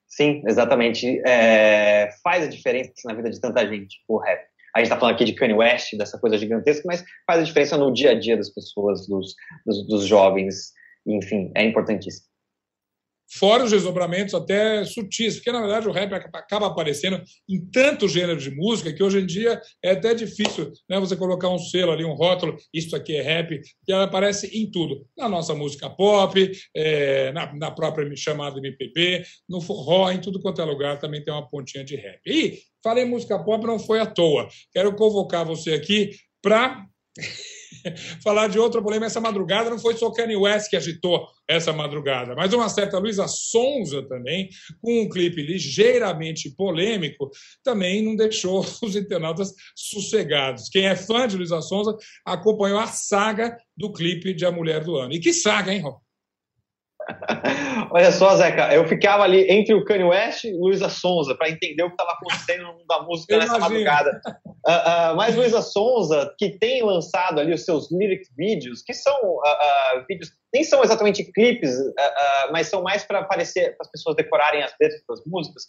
Sim, 0.07 0.43
exatamente. 0.45 1.19
É, 1.25 2.09
faz 2.23 2.43
a 2.43 2.47
diferença 2.47 2.91
na 3.05 3.15
vida 3.15 3.31
de 3.31 3.41
tanta 3.41 3.67
gente, 3.67 3.97
o 4.07 4.19
rap. 4.19 4.39
A 4.75 4.79
gente 4.79 4.85
está 4.85 4.99
falando 4.99 5.15
aqui 5.15 5.25
de 5.25 5.33
Kanye 5.33 5.55
West, 5.55 5.97
dessa 5.97 6.19
coisa 6.19 6.37
gigantesca, 6.37 6.83
mas 6.85 7.03
faz 7.25 7.41
a 7.41 7.43
diferença 7.43 7.75
no 7.75 7.91
dia 7.91 8.11
a 8.11 8.19
dia 8.19 8.37
das 8.37 8.49
pessoas, 8.49 9.07
dos, 9.07 9.33
dos, 9.65 9.87
dos 9.87 10.05
jovens 10.05 10.79
enfim, 11.05 11.51
é 11.55 11.65
importantíssimo. 11.65 12.31
Fora 13.33 13.63
os 13.63 13.71
desdobramentos 13.71 14.33
até 14.33 14.83
sutis, 14.83 15.35
porque 15.35 15.53
na 15.53 15.61
verdade 15.61 15.87
o 15.87 15.91
rap 15.91 16.13
acaba 16.13 16.67
aparecendo 16.67 17.21
em 17.47 17.65
tantos 17.71 18.11
gêneros 18.11 18.43
de 18.43 18.51
música 18.51 18.91
que 18.91 19.01
hoje 19.01 19.19
em 19.19 19.25
dia 19.25 19.61
é 19.81 19.91
até 19.91 20.13
difícil 20.13 20.69
né, 20.89 20.99
você 20.99 21.15
colocar 21.15 21.47
um 21.47 21.57
selo 21.57 21.93
ali, 21.93 22.03
um 22.03 22.13
rótulo, 22.13 22.57
isso 22.73 22.93
aqui 22.93 23.15
é 23.15 23.21
rap, 23.21 23.61
que 23.85 23.91
ela 23.91 24.03
aparece 24.03 24.47
em 24.47 24.69
tudo. 24.69 25.07
Na 25.17 25.29
nossa 25.29 25.55
música 25.55 25.89
pop, 25.89 26.51
é, 26.75 27.31
na, 27.31 27.53
na, 27.53 27.71
própria 27.71 28.13
chamada 28.17 28.59
MPB, 28.59 29.23
no 29.47 29.61
forró, 29.61 30.11
em 30.11 30.19
tudo 30.19 30.41
quanto 30.41 30.61
é 30.61 30.65
lugar 30.65 30.99
também 30.99 31.23
tem 31.23 31.33
uma 31.33 31.47
pontinha 31.47 31.85
de 31.85 31.95
rap. 31.95 32.19
E 32.27 32.59
falei 32.83 33.05
música 33.05 33.41
pop 33.41 33.65
não 33.65 33.79
foi 33.79 34.01
à 34.01 34.05
toa. 34.05 34.49
Quero 34.73 34.93
convocar 34.93 35.45
você 35.45 35.71
aqui 35.71 36.11
para 36.41 36.85
falar 38.23 38.47
de 38.47 38.59
outra 38.59 38.81
polêmica. 38.81 39.07
Essa 39.07 39.21
madrugada 39.21 39.69
não 39.69 39.79
foi 39.79 39.95
só 39.95 40.11
Kanye 40.11 40.35
West 40.35 40.69
que 40.69 40.75
agitou 40.75 41.27
essa 41.47 41.73
madrugada, 41.73 42.33
mas 42.35 42.53
uma 42.53 42.69
certa 42.69 42.97
Luísa 42.97 43.27
Sonza 43.27 44.01
também, 44.07 44.49
com 44.81 45.01
um 45.01 45.09
clipe 45.09 45.41
ligeiramente 45.41 46.49
polêmico, 46.55 47.29
também 47.63 48.01
não 48.01 48.15
deixou 48.15 48.59
os 48.81 48.95
internautas 48.95 49.53
sossegados. 49.75 50.69
Quem 50.69 50.85
é 50.85 50.95
fã 50.95 51.27
de 51.27 51.37
Luísa 51.37 51.61
Sonza 51.61 51.95
acompanhou 52.25 52.79
a 52.79 52.87
saga 52.87 53.57
do 53.75 53.91
clipe 53.91 54.33
de 54.33 54.45
A 54.45 54.51
Mulher 54.51 54.83
do 54.83 54.95
Ano. 54.95 55.13
E 55.13 55.19
que 55.19 55.33
saga, 55.33 55.73
hein, 55.73 55.81
Ron? 55.81 55.99
Olha 57.91 58.11
só, 58.11 58.35
Zeca, 58.35 58.73
eu 58.73 58.87
ficava 58.87 59.23
ali 59.23 59.49
entre 59.49 59.73
o 59.73 59.83
Kanye 59.83 60.03
West 60.03 60.43
e 60.43 60.53
Luísa 60.53 60.89
Sonza 60.89 61.35
para 61.35 61.49
entender 61.49 61.83
o 61.83 61.87
que 61.87 61.93
estava 61.93 62.11
acontecendo 62.11 62.63
no 62.63 62.73
mundo 62.73 62.85
da 62.87 63.01
música 63.01 63.37
nessa 63.37 63.59
madrugada. 63.59 64.21
Uh, 64.67 65.13
uh, 65.13 65.15
mas 65.15 65.35
Luísa 65.35 65.61
Sonza, 65.61 66.33
que 66.37 66.57
tem 66.57 66.83
lançado 66.83 67.39
ali 67.39 67.53
os 67.53 67.65
seus 67.65 67.91
lyric 67.91 68.27
vídeos, 68.37 68.81
que 68.83 68.93
são 68.93 69.15
uh, 69.15 70.05
vídeos, 70.07 70.31
nem 70.53 70.63
são 70.63 70.83
exatamente 70.83 71.23
clipes, 71.31 71.75
mas 72.51 72.67
são 72.67 72.81
mais 72.83 73.03
para 73.03 73.19
aparecer, 73.19 73.75
para 73.77 73.85
as 73.85 73.91
pessoas 73.91 74.15
decorarem 74.15 74.61
as 74.61 74.73
letras 74.81 75.01
das 75.07 75.21
músicas. 75.25 75.63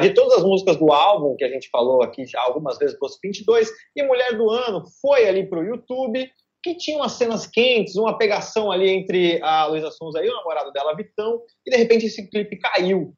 de 0.00 0.10
todas 0.10 0.38
as 0.38 0.44
músicas 0.44 0.76
do 0.76 0.92
álbum, 0.92 1.36
que 1.36 1.44
a 1.44 1.48
gente 1.48 1.70
falou 1.70 2.02
aqui 2.02 2.26
já 2.26 2.40
algumas 2.40 2.78
vezes, 2.78 2.98
Post 2.98 3.18
22, 3.22 3.70
e 3.94 4.02
Mulher 4.02 4.36
do 4.36 4.50
Ano 4.50 4.82
foi 5.00 5.28
ali 5.28 5.48
para 5.48 5.60
o 5.60 5.64
YouTube 5.64 6.28
que 6.62 6.76
tinha 6.76 6.96
umas 6.96 7.12
cenas 7.12 7.46
quentes, 7.46 7.96
uma 7.96 8.16
pegação 8.16 8.70
ali 8.70 8.88
entre 8.88 9.42
a 9.42 9.66
Luísa 9.66 9.90
Sonza 9.90 10.24
e 10.24 10.28
o 10.28 10.34
namorado 10.34 10.72
dela, 10.72 10.94
Vitão, 10.94 11.40
e 11.66 11.70
de 11.70 11.76
repente 11.76 12.06
esse 12.06 12.28
clipe 12.30 12.56
caiu 12.56 13.14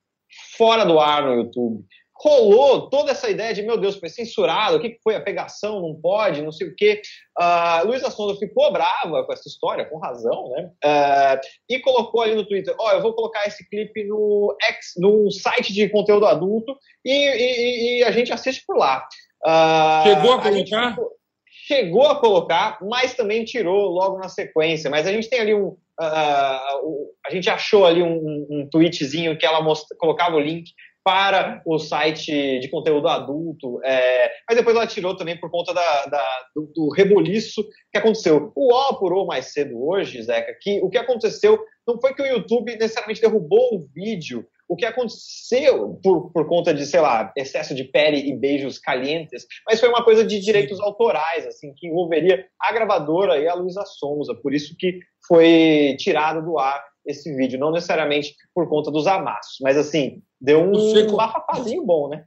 fora 0.57 0.85
do 0.85 0.98
ar 0.98 1.22
no 1.22 1.35
YouTube. 1.35 1.85
Rolou 2.16 2.88
toda 2.88 3.11
essa 3.11 3.28
ideia 3.28 3.52
de, 3.52 3.62
meu 3.62 3.76
Deus, 3.76 3.96
foi 3.96 4.09
censurado, 4.09 4.76
o 4.76 4.80
que 4.80 4.98
foi 5.02 5.16
a 5.16 5.20
pegação, 5.20 5.80
não 5.80 6.00
pode, 6.00 6.42
não 6.42 6.52
sei 6.52 6.68
o 6.68 6.74
quê. 6.74 7.02
Uh, 7.38 7.87
Luísa 7.87 8.09
Sonza 8.09 8.38
ficou 8.38 8.72
brava 8.72 9.24
com 9.24 9.33
essa 9.33 9.48
história, 9.48 9.85
com 9.85 9.98
razão, 9.98 10.48
né? 10.50 10.70
Uh, 10.85 11.40
e 11.68 11.80
colocou 11.80 12.22
ali 12.22 12.37
no 12.37 12.46
Twitter, 12.46 12.74
ó, 12.78 12.88
oh, 12.88 12.90
eu 12.92 13.02
vou 13.02 13.14
colocar 13.14 13.44
esse 13.46 13.68
clipe 13.68 14.04
no, 14.04 14.57
X, 14.62 14.94
no 14.96 15.30
site 15.30 15.72
de 15.72 15.88
conteúdo 15.88 16.24
adulto 16.24 16.76
e, 17.04 17.11
e, 17.12 17.98
e 17.98 18.04
a 18.04 18.12
gente 18.12 18.33
assiste 18.33 18.64
por 18.64 18.76
lá. 18.76 19.07
Uh, 19.44 20.04
Chegou 20.04 20.33
a 20.35 20.40
colocar? 20.40 20.92
A 20.92 21.24
chegou 21.66 22.07
a 22.07 22.20
colocar, 22.20 22.79
mas 22.83 23.14
também 23.14 23.44
tirou 23.44 23.88
logo 23.88 24.18
na 24.18 24.29
sequência. 24.29 24.90
Mas 24.90 25.07
a 25.07 25.12
gente 25.12 25.29
tem 25.29 25.40
ali 25.40 25.55
um. 25.55 25.68
Uh, 25.68 27.11
a 27.24 27.31
gente 27.31 27.48
achou 27.48 27.87
ali 27.87 28.03
um, 28.03 28.46
um 28.50 28.68
tweetzinho 28.70 29.38
que 29.38 29.46
ela 29.46 29.62
mostra, 29.62 29.96
colocava 29.96 30.37
o 30.37 30.40
link 30.40 30.72
para 31.05 31.62
o 31.66 31.79
site 31.79 32.59
de 32.59 32.68
conteúdo 32.68 33.07
adulto, 33.09 33.79
é, 33.85 34.33
mas 34.48 34.57
depois 34.57 34.74
ela 34.74 34.87
tirou 34.87 35.14
também 35.14 35.38
por 35.38 35.50
conta 35.50 35.74
da, 35.74 36.07
da, 36.07 36.27
do, 36.57 36.72
do 36.74 36.88
reboliço 36.88 37.62
que 37.92 37.98
aconteceu. 37.98 38.50
O 38.57 38.72
UOL 38.72 38.90
apurou 38.90 39.27
mais 39.27 39.53
cedo 39.53 39.87
hoje, 39.87 40.22
Zeca, 40.22 40.57
que 40.59 40.81
o 40.81 40.88
que 40.88 40.96
aconteceu 40.96 41.62
não 41.87 42.00
foi 42.00 42.14
que 42.14 42.22
o 42.22 42.27
YouTube 42.27 42.74
necessariamente 42.77 43.20
derrubou 43.20 43.74
o 43.74 43.87
vídeo, 43.94 44.46
o 44.68 44.77
que 44.77 44.85
aconteceu 44.85 46.00
por, 46.03 46.33
por 46.33 46.46
conta 46.48 46.72
de, 46.72 46.87
sei 46.87 47.00
lá, 47.00 47.33
excesso 47.37 47.74
de 47.74 47.85
pele 47.85 48.18
e 48.18 48.37
beijos 48.37 48.79
calientes, 48.79 49.46
mas 49.66 49.81
foi 49.81 49.88
uma 49.88 50.05
coisa 50.05 50.24
de 50.24 50.40
direitos 50.40 50.81
autorais, 50.81 51.46
assim, 51.46 51.72
que 51.77 51.87
envolveria 51.87 52.46
a 52.61 52.72
gravadora 52.72 53.38
e 53.38 53.48
a 53.48 53.55
Luísa 53.55 53.85
Sonza, 53.85 54.35
por 54.35 54.55
isso 54.55 54.74
que 54.79 54.98
foi 55.27 55.96
tirado 55.98 56.44
do 56.44 56.59
ar 56.59 56.83
esse 57.07 57.35
vídeo, 57.37 57.59
não 57.59 57.70
necessariamente 57.70 58.35
por 58.55 58.68
conta 58.68 58.90
dos 58.90 59.07
amassos, 59.07 59.59
mas 59.61 59.77
assim, 59.77 60.22
deu 60.40 60.62
um 60.62 60.72
Você... 60.72 61.07
bafafazinho 61.09 61.85
bom, 61.85 62.09
né? 62.09 62.24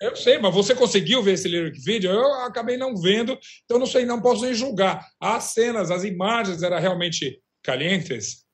Eu 0.00 0.14
sei, 0.14 0.38
mas 0.38 0.54
você 0.54 0.74
conseguiu 0.74 1.22
ver 1.22 1.32
esse 1.34 1.48
lyric 1.48 1.80
video? 1.82 2.10
Eu 2.10 2.34
acabei 2.42 2.76
não 2.76 2.94
vendo, 2.94 3.38
então 3.64 3.78
não 3.78 3.86
sei, 3.86 4.04
não 4.04 4.20
posso 4.20 4.44
nem 4.44 4.52
julgar. 4.52 5.06
As 5.18 5.44
cenas, 5.44 5.90
as 5.90 6.04
imagens 6.04 6.62
eram 6.62 6.78
realmente 6.78 7.40
calientes? 7.62 8.45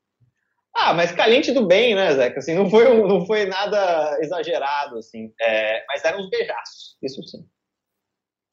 Ah, 0.75 0.95
mas 0.95 1.13
caliente 1.13 1.53
do 1.53 1.67
bem, 1.67 1.95
né, 1.95 2.15
Zeca? 2.15 2.39
Assim, 2.39 2.55
não, 2.55 2.69
foi, 2.69 2.85
não 3.07 3.27
foi 3.27 3.45
nada 3.47 4.19
exagerado, 4.21 4.99
assim. 4.99 5.33
É, 5.41 5.85
mas 5.87 6.05
eram 6.05 6.21
uns 6.21 6.31
beijaços, 6.31 6.97
isso 7.03 7.23
sim. 7.25 7.47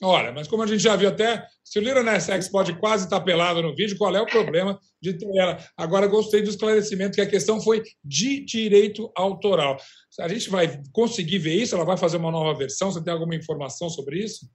Olha, 0.01 0.31
mas 0.31 0.47
como 0.47 0.63
a 0.63 0.67
gente 0.67 0.81
já 0.81 0.95
viu 0.95 1.09
até, 1.09 1.45
se 1.61 1.77
o 1.77 1.81
Lira 1.81 2.01
Nessex 2.01 2.47
pode 2.47 2.73
quase 2.79 3.03
estar 3.03 3.19
pelado 3.19 3.61
no 3.61 3.75
vídeo, 3.75 3.97
qual 3.97 4.15
é 4.15 4.21
o 4.21 4.25
problema 4.25 4.79
de 5.01 5.13
ter 5.13 5.27
ela? 5.37 5.57
Agora, 5.75 6.07
gostei 6.07 6.41
do 6.41 6.49
esclarecimento 6.49 7.15
que 7.15 7.21
a 7.21 7.29
questão 7.29 7.59
foi 7.59 7.83
de 8.03 8.45
direito 8.45 9.11
autoral. 9.13 9.75
A 10.21 10.27
gente 10.29 10.49
vai 10.49 10.81
conseguir 10.93 11.39
ver 11.39 11.55
isso? 11.55 11.75
Ela 11.75 11.83
vai 11.83 11.97
fazer 11.97 12.15
uma 12.15 12.31
nova 12.31 12.57
versão? 12.57 12.89
Você 12.89 13.03
tem 13.03 13.11
alguma 13.11 13.35
informação 13.35 13.89
sobre 13.89 14.23
isso? 14.23 14.49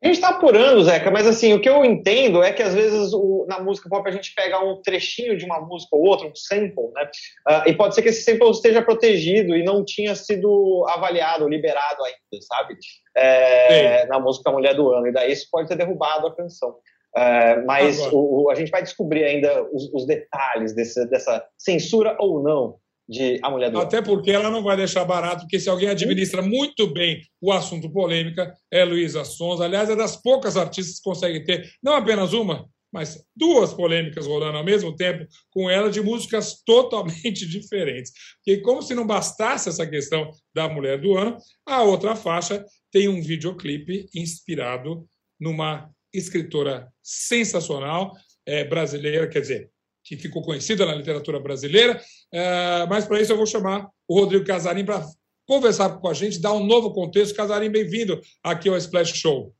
A 0.00 0.06
gente 0.06 0.16
está 0.16 0.28
apurando, 0.28 0.84
Zeca, 0.84 1.10
mas 1.10 1.26
assim, 1.26 1.52
o 1.54 1.60
que 1.60 1.68
eu 1.68 1.84
entendo 1.84 2.40
é 2.40 2.52
que 2.52 2.62
às 2.62 2.72
vezes 2.72 3.12
o, 3.12 3.44
na 3.48 3.58
música 3.58 3.88
pop 3.88 4.08
a 4.08 4.12
gente 4.12 4.32
pega 4.32 4.64
um 4.64 4.80
trechinho 4.80 5.36
de 5.36 5.44
uma 5.44 5.60
música 5.60 5.96
ou 5.96 6.06
outra, 6.06 6.28
um 6.28 6.34
sample, 6.36 6.92
né? 6.94 7.10
Uh, 7.48 7.68
e 7.68 7.74
pode 7.74 7.96
ser 7.96 8.02
que 8.02 8.10
esse 8.10 8.22
sample 8.22 8.50
esteja 8.50 8.80
protegido 8.80 9.56
e 9.56 9.64
não 9.64 9.84
tinha 9.84 10.14
sido 10.14 10.86
avaliado, 10.88 11.48
liberado 11.48 12.04
ainda, 12.04 12.44
sabe? 12.46 12.76
É, 13.16 14.06
na 14.06 14.20
música 14.20 14.52
Mulher 14.52 14.74
do 14.74 14.88
Ano. 14.92 15.08
E 15.08 15.12
daí 15.12 15.32
isso 15.32 15.48
pode 15.50 15.66
ter 15.66 15.76
derrubado 15.76 16.28
a 16.28 16.36
canção. 16.36 16.76
Uh, 17.16 17.66
mas 17.66 17.98
o, 18.12 18.44
o, 18.44 18.50
a 18.50 18.54
gente 18.54 18.70
vai 18.70 18.82
descobrir 18.82 19.24
ainda 19.24 19.64
os, 19.72 19.92
os 19.92 20.06
detalhes 20.06 20.74
desse, 20.76 21.04
dessa 21.08 21.44
censura 21.58 22.16
ou 22.20 22.40
não 22.40 22.76
de 23.08 23.38
A 23.42 23.50
Mulher 23.50 23.70
do 23.70 23.78
Até 23.78 24.02
porque 24.02 24.30
ela 24.30 24.50
não 24.50 24.62
vai 24.62 24.76
deixar 24.76 25.04
barato, 25.04 25.42
porque 25.42 25.58
se 25.58 25.70
alguém 25.70 25.88
administra 25.88 26.42
muito 26.42 26.86
bem 26.92 27.22
o 27.40 27.50
assunto 27.50 27.90
polêmica, 27.90 28.52
é 28.70 28.84
Luísa 28.84 29.24
Sons. 29.24 29.60
Aliás, 29.60 29.88
é 29.88 29.96
das 29.96 30.20
poucas 30.20 30.56
artistas 30.56 30.96
que 30.96 31.02
conseguem 31.02 31.42
ter, 31.42 31.70
não 31.82 31.94
apenas 31.94 32.32
uma, 32.34 32.68
mas 32.92 33.22
duas 33.34 33.72
polêmicas 33.72 34.26
rolando 34.26 34.58
ao 34.58 34.64
mesmo 34.64 34.94
tempo 34.94 35.26
com 35.50 35.70
ela 35.70 35.90
de 35.90 36.02
músicas 36.02 36.60
totalmente 36.64 37.46
diferentes. 37.46 38.12
Porque 38.36 38.60
como 38.60 38.82
se 38.82 38.94
não 38.94 39.06
bastasse 39.06 39.68
essa 39.68 39.86
questão 39.86 40.30
da 40.54 40.68
Mulher 40.68 41.00
do 41.00 41.16
Ano, 41.16 41.36
a 41.66 41.82
outra 41.82 42.14
faixa 42.14 42.64
tem 42.90 43.08
um 43.08 43.22
videoclipe 43.22 44.08
inspirado 44.14 45.06
numa 45.40 45.90
escritora 46.12 46.88
sensacional 47.02 48.12
é, 48.46 48.64
brasileira, 48.64 49.28
quer 49.28 49.40
dizer, 49.40 49.70
que 50.08 50.16
ficou 50.16 50.42
conhecida 50.42 50.86
na 50.86 50.94
literatura 50.94 51.38
brasileira. 51.38 52.00
É, 52.32 52.86
mas 52.88 53.04
para 53.04 53.20
isso 53.20 53.32
eu 53.32 53.36
vou 53.36 53.46
chamar 53.46 53.88
o 54.06 54.18
Rodrigo 54.18 54.44
Casarim 54.44 54.84
para 54.84 55.06
conversar 55.46 55.90
com 55.98 56.08
a 56.08 56.14
gente, 56.14 56.40
dar 56.40 56.54
um 56.54 56.64
novo 56.64 56.92
contexto. 56.92 57.34
Casarim, 57.34 57.70
bem-vindo 57.70 58.18
aqui 58.42 58.68
ao 58.68 58.76
Splash 58.76 59.14
Show. 59.14 59.54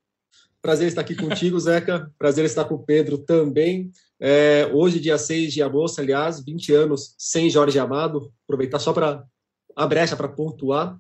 Prazer 0.63 0.89
estar 0.89 1.03
aqui 1.03 1.15
contigo, 1.15 1.61
Zeca. 1.61 2.11
Prazer 2.19 2.45
estar 2.45 2.65
com 2.65 2.77
o 2.77 2.83
Pedro 2.83 3.19
também. 3.19 3.93
É, 4.19 4.69
hoje, 4.73 4.99
dia 4.99 5.19
6 5.19 5.53
de 5.53 5.63
agosto, 5.63 6.01
aliás, 6.01 6.43
20 6.43 6.73
anos 6.73 7.15
sem 7.19 7.49
Jorge 7.51 7.79
Amado. 7.79 8.33
Aproveitar 8.45 8.79
só 8.79 8.93
para 8.93 9.23
a 9.77 9.87
brecha 9.87 10.17
para 10.17 10.29
pontuar. 10.29 10.97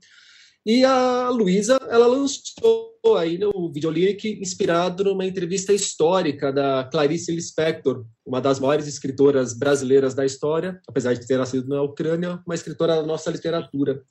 E 0.66 0.84
a 0.84 1.30
Luísa, 1.30 1.78
ela 1.88 2.06
lançou 2.06 2.98
aí 3.16 3.38
no 3.38 3.72
Videolyric 3.72 4.38
inspirado 4.40 5.04
numa 5.04 5.24
entrevista 5.24 5.72
histórica 5.72 6.52
da 6.52 6.84
Clarice 6.84 7.32
Lispector, 7.32 8.04
uma 8.26 8.40
das 8.40 8.60
maiores 8.60 8.86
escritoras 8.86 9.54
brasileiras 9.54 10.14
da 10.14 10.26
história, 10.26 10.80
apesar 10.86 11.14
de 11.14 11.26
ter 11.26 11.38
nascido 11.38 11.68
na 11.68 11.80
Ucrânia, 11.82 12.42
uma 12.44 12.54
escritora 12.54 12.96
da 12.96 13.06
nossa 13.06 13.30
literatura. 13.30 14.02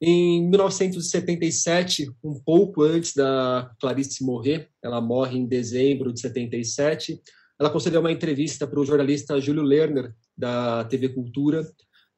Em 0.00 0.46
1977, 0.50 2.12
um 2.22 2.38
pouco 2.44 2.82
antes 2.82 3.14
da 3.14 3.70
Clarice 3.80 4.22
morrer, 4.22 4.68
ela 4.82 5.00
morre 5.00 5.38
em 5.38 5.46
dezembro 5.46 6.12
de 6.12 6.20
77, 6.20 7.18
ela 7.58 7.70
concedeu 7.70 8.00
uma 8.00 8.12
entrevista 8.12 8.66
para 8.66 8.78
o 8.78 8.84
jornalista 8.84 9.40
Júlio 9.40 9.62
Lerner, 9.62 10.12
da 10.36 10.84
TV 10.84 11.08
Cultura, 11.08 11.66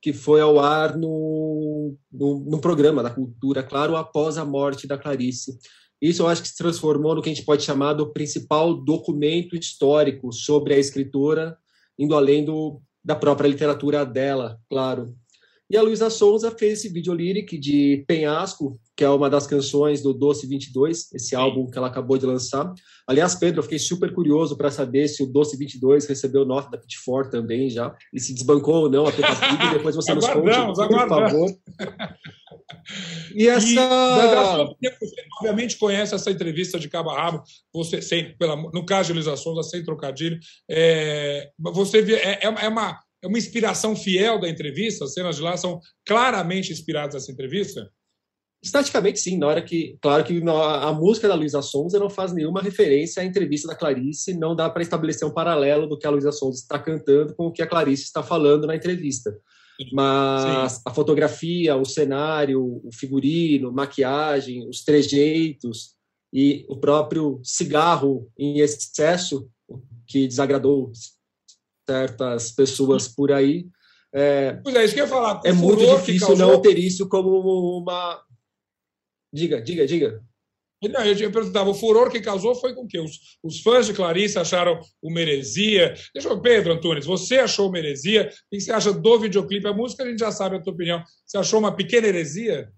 que 0.00 0.12
foi 0.12 0.40
ao 0.40 0.60
ar 0.60 0.96
no, 0.96 1.96
no, 2.10 2.40
no, 2.40 2.60
programa 2.60 3.02
da 3.02 3.10
Cultura, 3.10 3.62
claro, 3.62 3.96
após 3.96 4.38
a 4.38 4.44
morte 4.44 4.86
da 4.86 4.96
Clarice. 4.96 5.58
Isso 6.00 6.22
eu 6.22 6.28
acho 6.28 6.42
que 6.42 6.48
se 6.48 6.56
transformou 6.56 7.14
no 7.14 7.22
que 7.22 7.28
a 7.28 7.34
gente 7.34 7.44
pode 7.44 7.64
chamar 7.64 7.94
do 7.94 8.12
principal 8.12 8.72
documento 8.72 9.56
histórico 9.56 10.32
sobre 10.32 10.74
a 10.74 10.78
escritora, 10.78 11.56
indo 11.98 12.14
além 12.14 12.44
do, 12.44 12.80
da 13.04 13.16
própria 13.16 13.48
literatura 13.48 14.06
dela, 14.06 14.60
claro. 14.70 15.14
E 15.70 15.76
a 15.76 15.82
Luísa 15.82 16.08
Sonza 16.08 16.50
fez 16.50 16.78
esse 16.78 16.88
vídeo 16.88 17.14
de 17.16 18.04
Penhasco, 18.06 18.80
que 18.96 19.04
é 19.04 19.08
uma 19.10 19.28
das 19.28 19.46
canções 19.46 20.02
do 20.02 20.14
Doce 20.14 20.46
22, 20.46 21.12
esse 21.12 21.36
álbum 21.36 21.66
que 21.70 21.76
ela 21.76 21.88
acabou 21.88 22.16
de 22.16 22.24
lançar. 22.24 22.72
Aliás, 23.06 23.34
Pedro, 23.34 23.58
eu 23.58 23.62
fiquei 23.62 23.78
super 23.78 24.14
curioso 24.14 24.56
para 24.56 24.70
saber 24.70 25.08
se 25.08 25.22
o 25.22 25.26
Doce 25.26 25.58
22 25.58 26.06
recebeu 26.06 26.46
nota 26.46 26.70
da 26.70 26.78
Pitchfork 26.78 27.30
também 27.30 27.68
já, 27.68 27.94
e 28.14 28.18
se 28.18 28.32
desbancou 28.32 28.84
ou 28.84 28.90
não 28.90 29.06
a 29.06 29.12
Pig, 29.12 29.26
depois 29.74 29.94
você 29.94 30.14
nos 30.14 30.26
conte, 30.26 30.56
por 30.88 31.08
favor. 31.08 31.50
E 33.34 33.46
essa. 33.46 33.66
E, 33.66 34.90
você 34.90 35.22
obviamente 35.38 35.76
conhece 35.76 36.14
essa 36.14 36.30
entrevista 36.30 36.78
de 36.78 36.88
cabo 36.88 37.10
a 37.10 37.22
rabo, 37.22 37.42
você, 37.72 38.00
sem, 38.00 38.36
pela, 38.36 38.56
no 38.56 38.84
caso 38.86 39.08
de 39.08 39.12
Luísa 39.14 39.36
Sonza, 39.36 39.62
sem 39.62 39.84
trocadilho. 39.84 40.38
É, 40.68 41.50
você 41.58 42.02
vê, 42.02 42.14
é, 42.14 42.40
é 42.42 42.68
uma 42.68 42.98
é 43.22 43.26
uma 43.26 43.38
inspiração 43.38 43.96
fiel 43.96 44.40
da 44.40 44.48
entrevista? 44.48 45.04
As 45.04 45.14
cenas 45.14 45.36
de 45.36 45.42
lá 45.42 45.56
são 45.56 45.80
claramente 46.06 46.72
inspiradas 46.72 47.14
nessa 47.14 47.32
entrevista? 47.32 47.90
Estaticamente, 48.62 49.20
sim. 49.20 49.38
Na 49.38 49.46
hora 49.46 49.62
que, 49.62 49.96
claro 50.00 50.24
que 50.24 50.42
a 50.42 50.92
música 50.92 51.28
da 51.28 51.34
Luísa 51.34 51.62
Sonza 51.62 51.98
não 51.98 52.10
faz 52.10 52.32
nenhuma 52.32 52.60
referência 52.60 53.22
à 53.22 53.24
entrevista 53.24 53.68
da 53.68 53.76
Clarice, 53.76 54.34
não 54.34 54.54
dá 54.54 54.68
para 54.68 54.82
estabelecer 54.82 55.26
um 55.26 55.32
paralelo 55.32 55.86
do 55.86 55.96
que 55.96 56.06
a 56.06 56.10
Luísa 56.10 56.32
Sonza 56.32 56.60
está 56.60 56.78
cantando 56.78 57.34
com 57.34 57.46
o 57.46 57.52
que 57.52 57.62
a 57.62 57.66
Clarice 57.66 58.04
está 58.04 58.22
falando 58.22 58.66
na 58.66 58.74
entrevista. 58.74 59.36
Mas 59.92 60.72
sim. 60.72 60.82
a 60.86 60.92
fotografia, 60.92 61.76
o 61.76 61.84
cenário, 61.84 62.80
o 62.84 62.90
figurino, 62.92 63.72
maquiagem, 63.72 64.68
os 64.68 64.82
trejeitos 64.82 65.94
e 66.32 66.66
o 66.68 66.76
próprio 66.76 67.40
cigarro 67.44 68.28
em 68.36 68.58
excesso 68.58 69.48
que 70.04 70.26
desagradou 70.26 70.90
certas 71.88 72.52
pessoas 72.52 73.08
por 73.08 73.32
aí. 73.32 73.66
É, 74.12 74.52
pois 74.62 74.74
é, 74.74 74.84
isso 74.84 74.94
que 74.94 75.00
eu 75.00 75.04
ia 75.04 75.10
falar. 75.10 75.40
É 75.44 75.52
muito 75.52 75.84
difícil 75.96 76.28
causou... 76.28 76.46
não 76.46 76.60
ter 76.60 76.78
isso 76.78 77.08
como 77.08 77.78
uma. 77.78 78.22
Diga, 79.32 79.60
diga, 79.60 79.86
diga. 79.86 80.22
Não, 80.82 81.04
eu 81.04 81.32
perguntava, 81.32 81.68
o 81.68 81.74
furor 81.74 82.08
que 82.08 82.20
causou 82.20 82.54
foi 82.54 82.72
com 82.72 82.86
que 82.86 83.00
os, 83.00 83.38
os 83.42 83.60
fãs 83.60 83.86
de 83.86 83.94
Clarice 83.94 84.38
acharam 84.38 84.78
o 85.02 85.10
Meresia. 85.10 85.94
Deixa 86.14 86.28
eu, 86.28 86.40
Pedro 86.40 86.72
Antunes, 86.72 87.04
você 87.04 87.38
achou 87.38 87.68
o 87.68 87.72
Meresia? 87.72 88.30
O 88.46 88.50
que 88.50 88.60
você 88.60 88.70
acha 88.70 88.92
do 88.92 89.18
videoclipe? 89.18 89.66
A 89.66 89.72
música 89.72 90.04
a 90.04 90.06
gente 90.08 90.20
já 90.20 90.30
sabe 90.30 90.56
a 90.56 90.62
tua 90.62 90.72
opinião. 90.72 91.02
Você 91.26 91.36
achou 91.36 91.58
uma 91.58 91.74
pequena 91.74 92.06
heresia? 92.06 92.70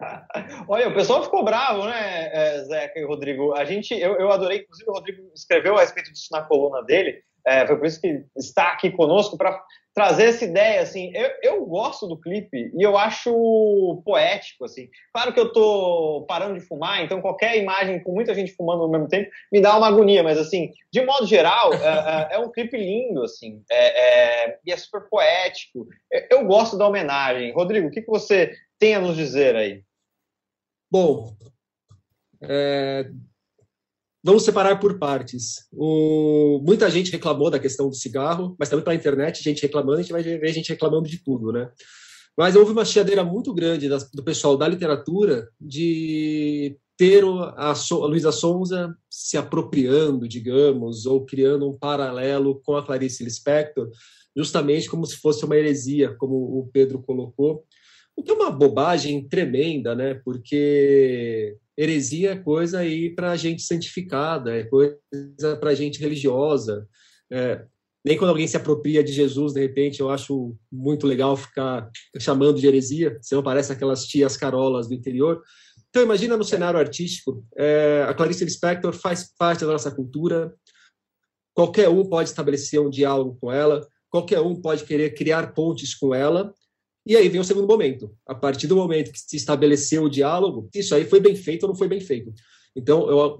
Olha, 0.68 0.88
o 0.88 0.94
pessoal 0.94 1.22
ficou 1.22 1.44
bravo, 1.44 1.86
né, 1.86 2.30
é, 2.32 2.64
Zeca 2.64 2.98
e 2.98 3.04
Rodrigo? 3.04 3.54
A 3.54 3.64
gente, 3.64 3.94
eu, 3.94 4.14
eu 4.14 4.32
adorei, 4.32 4.62
inclusive 4.62 4.90
o 4.90 4.94
Rodrigo 4.94 5.30
escreveu 5.32 5.76
a 5.76 5.82
respeito 5.82 6.12
disso 6.12 6.28
na 6.32 6.42
coluna 6.42 6.82
dele. 6.82 7.22
É, 7.46 7.66
foi 7.66 7.76
por 7.76 7.86
isso 7.86 8.00
que 8.00 8.24
está 8.36 8.72
aqui 8.72 8.90
conosco 8.90 9.36
para 9.36 9.62
trazer 9.94 10.24
essa 10.24 10.44
ideia. 10.44 10.80
Assim, 10.80 11.12
eu, 11.14 11.30
eu 11.42 11.66
gosto 11.66 12.06
do 12.06 12.18
clipe 12.18 12.72
e 12.74 12.82
eu 12.82 12.96
acho 12.98 14.02
poético. 14.04 14.64
Assim, 14.64 14.88
claro 15.12 15.32
que 15.32 15.38
eu 15.38 15.52
tô 15.52 16.24
parando 16.26 16.58
de 16.58 16.66
fumar, 16.66 17.02
então 17.02 17.20
qualquer 17.20 17.56
imagem 17.56 18.02
com 18.02 18.12
muita 18.12 18.34
gente 18.34 18.52
fumando 18.52 18.82
ao 18.82 18.90
mesmo 18.90 19.08
tempo 19.08 19.30
me 19.52 19.60
dá 19.60 19.76
uma 19.76 19.88
agonia. 19.88 20.22
Mas 20.22 20.38
assim, 20.38 20.72
de 20.90 21.04
modo 21.04 21.26
geral, 21.26 21.72
é, 21.74 22.32
é, 22.32 22.36
é 22.36 22.38
um 22.38 22.50
clipe 22.50 22.76
lindo, 22.76 23.22
assim, 23.22 23.62
é, 23.70 24.46
é, 24.46 24.58
e 24.64 24.72
é 24.72 24.76
super 24.76 25.02
poético. 25.08 25.86
Eu, 26.30 26.44
gosto 26.44 26.76
da 26.76 26.88
homenagem. 26.88 27.52
Rodrigo, 27.52 27.88
o 27.88 27.90
que, 27.90 28.02
que 28.02 28.10
você 28.10 28.52
tem 28.78 28.94
a 28.94 29.00
nos 29.00 29.16
dizer 29.16 29.54
aí? 29.54 29.82
Bom, 30.90 31.34
é, 32.42 33.10
Vamos 34.24 34.42
separar 34.42 34.80
por 34.80 34.98
partes. 34.98 35.68
O, 35.70 36.58
muita 36.64 36.90
gente 36.90 37.12
reclamou 37.12 37.50
da 37.50 37.58
questão 37.58 37.90
do 37.90 37.94
cigarro, 37.94 38.56
mas 38.58 38.70
também 38.70 38.82
pela 38.82 38.96
internet, 38.96 39.44
gente 39.44 39.60
reclamando, 39.60 39.98
a 39.98 40.02
gente 40.02 40.12
vai 40.12 40.22
ver 40.22 40.50
gente 40.50 40.70
reclamando 40.70 41.06
de 41.06 41.22
tudo, 41.22 41.52
né? 41.52 41.70
Mas 42.34 42.56
houve 42.56 42.72
uma 42.72 42.86
chiadeira 42.86 43.22
muito 43.22 43.52
grande 43.52 43.86
das, 43.86 44.10
do 44.10 44.24
pessoal 44.24 44.56
da 44.56 44.66
literatura 44.66 45.46
de 45.60 46.74
ter 46.96 47.22
a, 47.22 47.72
a 47.72 48.06
Luísa 48.06 48.32
Sonza 48.32 48.96
se 49.10 49.36
apropriando, 49.36 50.26
digamos, 50.26 51.04
ou 51.04 51.26
criando 51.26 51.68
um 51.68 51.76
paralelo 51.76 52.62
com 52.64 52.78
a 52.78 52.82
Clarice 52.82 53.22
Lispector, 53.22 53.90
justamente 54.34 54.88
como 54.88 55.04
se 55.04 55.16
fosse 55.16 55.44
uma 55.44 55.56
heresia, 55.56 56.14
como 56.14 56.34
o 56.34 56.66
Pedro 56.72 56.98
colocou. 57.02 57.62
O 58.16 58.22
que 58.22 58.30
é 58.30 58.34
uma 58.34 58.50
bobagem 58.50 59.28
tremenda, 59.28 59.94
né? 59.94 60.14
Porque 60.24 61.56
heresia 61.76 62.32
é 62.32 62.36
coisa 62.36 62.78
aí 62.78 63.10
para 63.14 63.36
gente 63.36 63.62
santificada, 63.62 64.56
é 64.56 64.64
coisa 64.64 64.98
para 65.60 65.74
gente 65.74 65.98
religiosa. 65.98 66.88
É, 67.30 67.64
nem 68.04 68.18
quando 68.18 68.30
alguém 68.30 68.46
se 68.46 68.56
apropria 68.56 69.02
de 69.02 69.12
Jesus, 69.12 69.54
de 69.54 69.60
repente, 69.60 70.00
eu 70.00 70.10
acho 70.10 70.54
muito 70.70 71.06
legal 71.06 71.36
ficar 71.36 71.88
chamando 72.18 72.60
de 72.60 72.66
heresia, 72.66 73.18
senão 73.22 73.42
parece 73.42 73.72
aquelas 73.72 74.06
tias 74.06 74.36
carolas 74.36 74.86
do 74.86 74.94
interior. 74.94 75.42
Então, 75.88 76.02
imagina 76.02 76.36
no 76.36 76.44
cenário 76.44 76.78
artístico, 76.78 77.44
é, 77.56 78.04
a 78.06 78.12
Clarice 78.12 78.44
Lispector 78.44 78.92
faz 78.92 79.32
parte 79.38 79.64
da 79.64 79.72
nossa 79.72 79.90
cultura, 79.90 80.52
qualquer 81.54 81.88
um 81.88 82.04
pode 82.04 82.28
estabelecer 82.28 82.78
um 82.78 82.90
diálogo 82.90 83.38
com 83.40 83.50
ela, 83.50 83.86
qualquer 84.10 84.40
um 84.40 84.54
pode 84.60 84.84
querer 84.84 85.14
criar 85.14 85.54
pontes 85.54 85.94
com 85.94 86.14
ela, 86.14 86.52
e 87.06 87.16
aí 87.16 87.28
vem 87.28 87.40
o 87.40 87.44
segundo 87.44 87.68
momento. 87.68 88.14
A 88.26 88.34
partir 88.34 88.66
do 88.66 88.76
momento 88.76 89.12
que 89.12 89.20
se 89.20 89.36
estabeleceu 89.36 90.04
o 90.04 90.10
diálogo, 90.10 90.68
isso 90.74 90.94
aí 90.94 91.04
foi 91.04 91.20
bem 91.20 91.36
feito 91.36 91.64
ou 91.64 91.68
não 91.68 91.76
foi 91.76 91.88
bem 91.88 92.00
feito. 92.00 92.32
Então, 92.74 93.08
eu, 93.08 93.38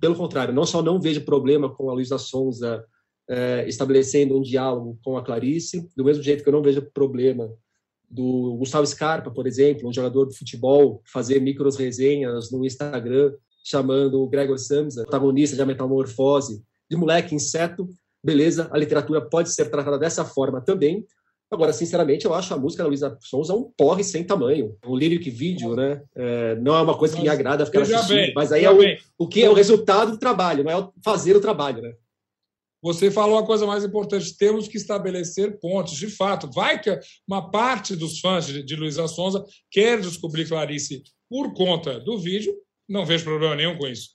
pelo 0.00 0.16
contrário, 0.16 0.54
não 0.54 0.64
só 0.64 0.82
não 0.82 1.00
vejo 1.00 1.24
problema 1.24 1.68
com 1.68 1.90
a 1.90 1.92
Luísa 1.92 2.18
Sonza 2.18 2.84
é, 3.28 3.64
estabelecendo 3.68 4.36
um 4.36 4.42
diálogo 4.42 4.98
com 5.04 5.16
a 5.16 5.22
Clarice, 5.22 5.88
do 5.96 6.04
mesmo 6.04 6.22
jeito 6.22 6.42
que 6.42 6.48
eu 6.48 6.52
não 6.52 6.62
vejo 6.62 6.82
problema 6.92 7.52
do 8.10 8.56
Gustavo 8.58 8.86
Scarpa, 8.86 9.30
por 9.30 9.46
exemplo, 9.46 9.88
um 9.88 9.92
jogador 9.92 10.28
de 10.28 10.36
futebol, 10.36 11.02
fazer 11.10 11.40
micros 11.40 11.76
resenhas 11.76 12.50
no 12.50 12.64
Instagram, 12.64 13.32
chamando 13.64 14.22
o 14.22 14.28
Gregor 14.28 14.58
Samsa, 14.58 15.02
protagonista 15.02 15.56
de 15.56 15.62
A 15.62 15.66
Metamorfose, 15.66 16.62
de 16.90 16.96
moleque 16.96 17.34
inseto, 17.34 17.88
beleza, 18.22 18.68
a 18.70 18.76
literatura 18.76 19.20
pode 19.20 19.52
ser 19.54 19.70
tratada 19.70 19.98
dessa 19.98 20.24
forma 20.24 20.60
também, 20.60 21.06
Agora, 21.52 21.70
sinceramente, 21.74 22.24
eu 22.24 22.32
acho 22.32 22.54
a 22.54 22.56
música 22.56 22.82
da 22.82 22.88
Luísa 22.88 23.18
Sonza 23.20 23.54
um 23.54 23.70
porre 23.76 24.02
sem 24.02 24.24
tamanho. 24.24 24.74
O 24.86 24.96
lyric 24.96 25.28
video, 25.28 25.76
né? 25.76 26.02
É, 26.16 26.54
não 26.56 26.74
é 26.74 26.80
uma 26.80 26.96
coisa 26.96 27.14
que 27.14 27.20
me 27.20 27.28
agrada 27.28 27.66
ficar 27.66 27.82
assistindo, 27.82 28.16
bem, 28.16 28.32
mas 28.34 28.50
aí 28.52 28.64
é 28.64 28.70
o, 28.70 28.78
o 29.18 29.28
que 29.28 29.44
é 29.44 29.50
o 29.50 29.52
resultado 29.52 30.12
do 30.12 30.18
trabalho, 30.18 30.64
não 30.64 30.72
é 30.72 30.88
fazer 31.04 31.36
o 31.36 31.42
trabalho, 31.42 31.82
né? 31.82 31.92
Você 32.82 33.10
falou 33.10 33.36
a 33.36 33.44
coisa 33.44 33.66
mais 33.66 33.84
importante: 33.84 34.34
temos 34.34 34.66
que 34.66 34.78
estabelecer 34.78 35.60
pontes. 35.60 35.94
De 35.94 36.08
fato, 36.08 36.50
vai 36.50 36.80
que 36.80 36.98
uma 37.28 37.50
parte 37.50 37.94
dos 37.94 38.18
fãs 38.18 38.46
de, 38.46 38.62
de 38.62 38.74
Luísa 38.74 39.06
Sonza 39.06 39.44
quer 39.70 40.00
descobrir 40.00 40.48
Clarice 40.48 41.02
por 41.28 41.52
conta 41.52 42.00
do 42.00 42.18
vídeo, 42.18 42.54
não 42.88 43.04
vejo 43.04 43.24
problema 43.24 43.54
nenhum 43.54 43.76
com 43.76 43.86
isso. 43.86 44.12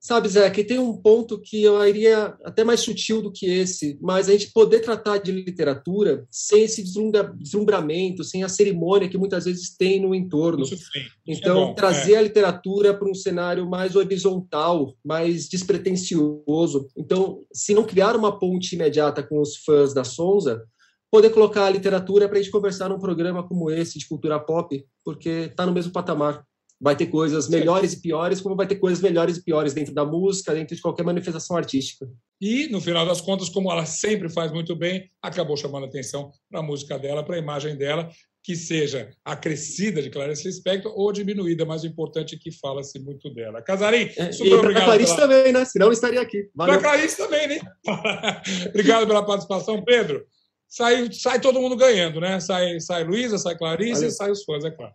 Sabe, 0.00 0.30
Zé, 0.30 0.48
que 0.48 0.64
tem 0.64 0.78
um 0.78 0.96
ponto 0.96 1.38
que 1.38 1.62
eu 1.62 1.86
iria 1.86 2.34
até 2.42 2.64
mais 2.64 2.80
sutil 2.80 3.20
do 3.20 3.30
que 3.30 3.44
esse, 3.44 3.98
mas 4.00 4.30
a 4.30 4.32
gente 4.32 4.50
poder 4.50 4.80
tratar 4.80 5.18
de 5.18 5.30
literatura 5.30 6.26
sem 6.30 6.62
esse 6.62 6.82
deslumbramento, 6.82 8.24
sem 8.24 8.42
a 8.42 8.48
cerimônia 8.48 9.10
que 9.10 9.18
muitas 9.18 9.44
vezes 9.44 9.76
tem 9.76 10.00
no 10.00 10.14
entorno. 10.14 10.64
Isso 10.64 10.76
sim. 10.76 11.00
Isso 11.26 11.40
então, 11.40 11.64
é 11.64 11.66
bom, 11.66 11.74
trazer 11.74 12.14
é. 12.14 12.16
a 12.16 12.22
literatura 12.22 12.94
para 12.94 13.10
um 13.10 13.14
cenário 13.14 13.68
mais 13.68 13.94
horizontal, 13.94 14.96
mais 15.04 15.46
despretensioso. 15.46 16.88
Então, 16.96 17.42
se 17.52 17.74
não 17.74 17.84
criar 17.84 18.16
uma 18.16 18.38
ponte 18.38 18.74
imediata 18.74 19.22
com 19.22 19.38
os 19.38 19.58
fãs 19.58 19.92
da 19.92 20.02
Sonza, 20.02 20.64
poder 21.10 21.28
colocar 21.28 21.66
a 21.66 21.70
literatura 21.70 22.26
para 22.26 22.38
a 22.38 22.42
gente 22.42 22.52
conversar 22.52 22.88
num 22.88 22.98
programa 22.98 23.46
como 23.46 23.70
esse 23.70 23.98
de 23.98 24.08
cultura 24.08 24.40
pop, 24.40 24.82
porque 25.04 25.28
está 25.50 25.66
no 25.66 25.72
mesmo 25.72 25.92
patamar 25.92 26.42
vai 26.80 26.96
ter 26.96 27.06
coisas 27.06 27.48
melhores 27.48 27.92
e 27.92 28.00
piores, 28.00 28.40
como 28.40 28.56
vai 28.56 28.66
ter 28.66 28.76
coisas 28.76 29.02
melhores 29.02 29.36
e 29.36 29.44
piores 29.44 29.74
dentro 29.74 29.92
da 29.92 30.04
música, 30.04 30.54
dentro 30.54 30.74
de 30.74 30.80
qualquer 30.80 31.04
manifestação 31.04 31.56
artística. 31.56 32.08
E, 32.40 32.68
no 32.68 32.80
final 32.80 33.04
das 33.04 33.20
contas, 33.20 33.50
como 33.50 33.70
ela 33.70 33.84
sempre 33.84 34.30
faz 34.30 34.50
muito 34.50 34.74
bem, 34.74 35.10
acabou 35.20 35.56
chamando 35.58 35.84
atenção 35.84 36.32
para 36.50 36.60
a 36.60 36.62
música 36.62 36.98
dela, 36.98 37.22
para 37.22 37.36
a 37.36 37.38
imagem 37.38 37.76
dela, 37.76 38.08
que 38.42 38.56
seja 38.56 39.10
acrescida 39.22 40.00
de 40.00 40.08
Clarice 40.08 40.46
Lispector 40.46 40.90
ou 40.96 41.12
diminuída, 41.12 41.66
mas 41.66 41.82
o 41.82 41.86
importante 41.86 42.34
é 42.34 42.38
que 42.38 42.50
fala-se 42.50 42.98
muito 42.98 43.28
dela. 43.34 43.60
Casarim, 43.60 44.10
é, 44.16 44.32
super 44.32 44.48
e 44.48 44.54
obrigado. 44.54 44.84
Clarice 44.84 45.14
pela... 45.14 45.28
também, 45.28 45.52
né? 45.52 45.64
Senão 45.66 45.86
não 45.86 45.92
estaria 45.92 46.20
aqui. 46.22 46.48
Para 46.56 46.78
Clarice 46.78 47.18
também, 47.18 47.48
né? 47.48 47.60
obrigado 48.70 49.06
pela 49.06 49.24
participação, 49.24 49.84
Pedro. 49.84 50.24
Sai, 50.66 51.12
sai 51.12 51.40
todo 51.40 51.60
mundo 51.60 51.76
ganhando, 51.76 52.20
né? 52.20 52.40
Sai, 52.40 52.80
sai 52.80 53.04
Luísa, 53.04 53.36
sai 53.36 53.58
Clarice 53.58 53.94
Valeu. 53.94 54.08
e 54.08 54.12
sai 54.12 54.30
os 54.30 54.44
fãs, 54.44 54.64
é 54.64 54.70
claro. 54.70 54.94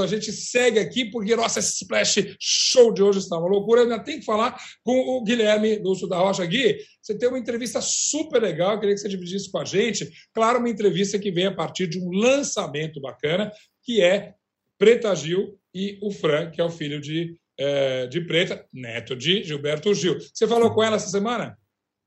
A 0.00 0.06
gente 0.06 0.32
segue 0.32 0.78
aqui, 0.78 1.04
porque, 1.04 1.34
nossa, 1.36 1.58
esse 1.58 1.82
Splash 1.82 2.36
Show 2.38 2.92
de 2.92 3.02
hoje 3.02 3.18
está 3.18 3.38
uma 3.38 3.48
loucura. 3.48 3.80
Eu 3.80 3.84
ainda 3.84 4.02
tem 4.02 4.18
que 4.18 4.24
falar 4.24 4.58
com 4.82 4.98
o 4.98 5.22
Guilherme 5.22 5.76
Lúcio 5.78 6.08
da 6.08 6.18
Rocha. 6.18 6.44
Gui, 6.46 6.78
você 7.00 7.16
tem 7.16 7.28
uma 7.28 7.38
entrevista 7.38 7.80
super 7.80 8.40
legal, 8.40 8.72
eu 8.72 8.80
queria 8.80 8.94
que 8.94 9.00
você 9.00 9.08
dividisse 9.08 9.50
com 9.50 9.58
a 9.58 9.64
gente. 9.64 10.10
Claro, 10.32 10.58
uma 10.58 10.70
entrevista 10.70 11.18
que 11.18 11.30
vem 11.30 11.46
a 11.46 11.54
partir 11.54 11.86
de 11.86 11.98
um 11.98 12.10
lançamento 12.10 13.00
bacana, 13.00 13.52
que 13.82 14.02
é 14.02 14.34
Preta 14.78 15.14
Gil 15.14 15.58
e 15.74 15.98
o 16.02 16.10
Fran, 16.10 16.50
que 16.50 16.60
é 16.60 16.64
o 16.64 16.70
filho 16.70 17.00
de, 17.00 17.36
é, 17.58 18.06
de 18.06 18.20
Preta, 18.20 18.66
neto 18.72 19.16
de 19.16 19.42
Gilberto 19.42 19.94
Gil. 19.94 20.18
Você 20.18 20.46
falou 20.46 20.72
com 20.72 20.82
ela 20.82 20.96
essa 20.96 21.08
semana? 21.08 21.56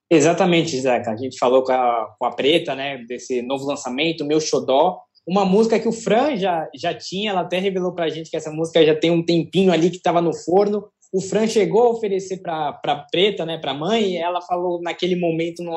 Exatamente, 0.10 0.80
Zeca. 0.80 1.12
A 1.12 1.18
gente 1.18 1.38
falou 1.38 1.64
com 1.64 1.72
a, 1.74 2.16
com 2.18 2.26
a 2.26 2.32
Preta, 2.34 2.74
né, 2.76 3.04
desse 3.06 3.42
novo 3.42 3.66
lançamento, 3.66 4.26
Meu 4.26 4.40
Xodó, 4.40 5.02
uma 5.28 5.44
música 5.44 5.78
que 5.78 5.90
o 5.90 5.92
Fran 5.92 6.38
já, 6.38 6.70
já 6.74 6.94
tinha, 6.94 7.32
ela 7.32 7.42
até 7.42 7.60
revelou 7.60 7.94
pra 7.94 8.08
gente 8.08 8.30
que 8.30 8.38
essa 8.38 8.50
música 8.50 8.86
já 8.86 8.96
tem 8.96 9.12
um 9.12 9.26
tempinho 9.26 9.74
ali 9.74 9.90
que 9.90 9.98
estava 9.98 10.22
no 10.22 10.34
forno. 10.34 10.88
O 11.14 11.22
Fran 11.22 11.48
chegou 11.48 11.84
a 11.84 11.90
oferecer 11.90 12.38
para 12.42 12.74
pra 12.74 13.06
Preta, 13.12 13.46
né, 13.46 13.58
pra 13.58 13.74
mãe, 13.74 14.14
e 14.14 14.18
ela 14.18 14.42
falou 14.42 14.82
naquele 14.82 15.18
momento 15.18 15.62
não, 15.62 15.74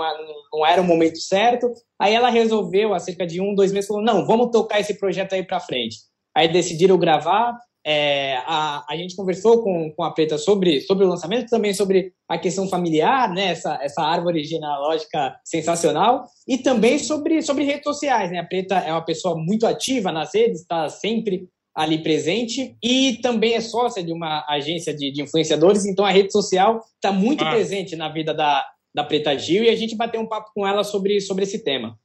não 0.52 0.64
era 0.64 0.80
o 0.80 0.84
momento 0.84 1.18
certo. 1.18 1.72
Aí 2.00 2.14
ela 2.14 2.30
resolveu, 2.30 2.94
há 2.94 3.00
cerca 3.00 3.26
de 3.26 3.40
um, 3.40 3.54
dois 3.54 3.72
meses, 3.72 3.88
falou: 3.88 4.02
não, 4.02 4.24
vamos 4.24 4.50
tocar 4.52 4.78
esse 4.78 4.94
projeto 4.94 5.32
aí 5.32 5.44
para 5.44 5.58
frente. 5.58 5.96
Aí 6.36 6.46
decidiram 6.46 6.96
gravar, 6.96 7.58
é, 7.84 8.36
a, 8.46 8.84
a 8.88 8.96
gente 8.96 9.16
conversou 9.16 9.62
com, 9.64 9.92
com 9.92 10.04
a 10.04 10.12
Preta 10.12 10.38
sobre, 10.38 10.80
sobre 10.82 11.04
o 11.04 11.08
lançamento, 11.08 11.48
também 11.48 11.74
sobre 11.74 12.12
a 12.30 12.38
questão 12.38 12.68
familiar, 12.68 13.28
né, 13.34 13.46
essa, 13.46 13.76
essa 13.82 14.02
árvore 14.02 14.44
genealógica 14.44 15.34
sensacional, 15.44 16.26
e 16.46 16.56
também 16.58 16.96
sobre, 16.96 17.42
sobre 17.42 17.64
redes 17.64 17.82
sociais. 17.82 18.30
Né? 18.30 18.38
A 18.38 18.44
Preta 18.44 18.76
é 18.76 18.92
uma 18.92 19.04
pessoa 19.04 19.36
muito 19.36 19.66
ativa 19.66 20.12
nas 20.12 20.32
redes, 20.32 20.60
está 20.60 20.88
sempre 20.88 21.48
ali 21.74 22.00
presente, 22.00 22.76
e 22.80 23.18
também 23.20 23.54
é 23.54 23.60
sócia 23.60 24.00
de 24.00 24.12
uma 24.12 24.46
agência 24.48 24.94
de, 24.94 25.10
de 25.10 25.22
influenciadores, 25.22 25.84
então 25.84 26.04
a 26.04 26.10
rede 26.12 26.30
social 26.30 26.80
está 26.94 27.10
muito 27.10 27.42
ah. 27.42 27.50
presente 27.50 27.96
na 27.96 28.08
vida 28.08 28.32
da, 28.32 28.64
da 28.94 29.02
Preta 29.02 29.36
Gil, 29.36 29.64
e 29.64 29.68
a 29.68 29.74
gente 29.74 29.96
bateu 29.96 30.20
um 30.20 30.28
papo 30.28 30.52
com 30.54 30.64
ela 30.64 30.84
sobre, 30.84 31.20
sobre 31.20 31.42
esse 31.42 31.64
tema. 31.64 31.98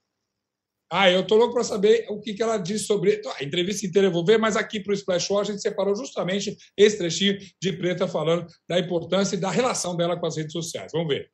Ah, 0.98 1.12
eu 1.12 1.20
estou 1.20 1.38
louco 1.38 1.54
para 1.54 1.64
saber 1.66 2.06
o 2.08 2.22
que, 2.22 2.34
que 2.34 2.42
ela 2.42 2.58
diz 2.58 2.88
sobre. 2.88 3.22
A 3.38 3.44
entrevista 3.44 3.86
inteira 3.86 4.08
eu 4.08 4.12
vou 4.14 4.24
ver, 4.24 4.40
mas 4.40 4.56
aqui 4.56 4.80
para 4.80 4.92
o 4.92 4.94
Splash 4.94 5.26
Show 5.26 5.42
a 5.42 5.44
gente 5.44 5.62
separou 5.62 5.94
justamente 5.94 6.56
esse 6.78 6.98
trechinho 6.98 7.38
de 7.62 7.74
Preta 7.74 8.08
falando 8.08 8.48
da 8.66 8.80
importância 8.80 9.36
e 9.36 9.40
da 9.40 9.52
relação 9.52 9.98
dela 9.98 10.18
com 10.18 10.26
as 10.26 10.38
redes 10.38 10.54
sociais. 10.54 10.94
Vamos 10.94 11.10
ver. 11.10 11.30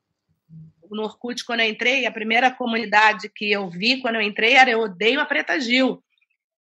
No 0.89 1.04
Orkut, 1.04 1.45
quando 1.45 1.60
eu 1.60 1.69
entrei, 1.69 2.08
a 2.08 2.12
primeira 2.12 2.50
comunidade 2.50 3.30
que 3.30 3.52
eu 3.52 3.69
vi 3.69 4.02
quando 4.02 4.15
eu 4.15 4.21
entrei 4.24 4.54
era 4.56 4.71
Eu 4.71 4.80
Odeio 4.80 5.21
a 5.21 5.26
Preta 5.26 5.60
Gil. 5.60 6.04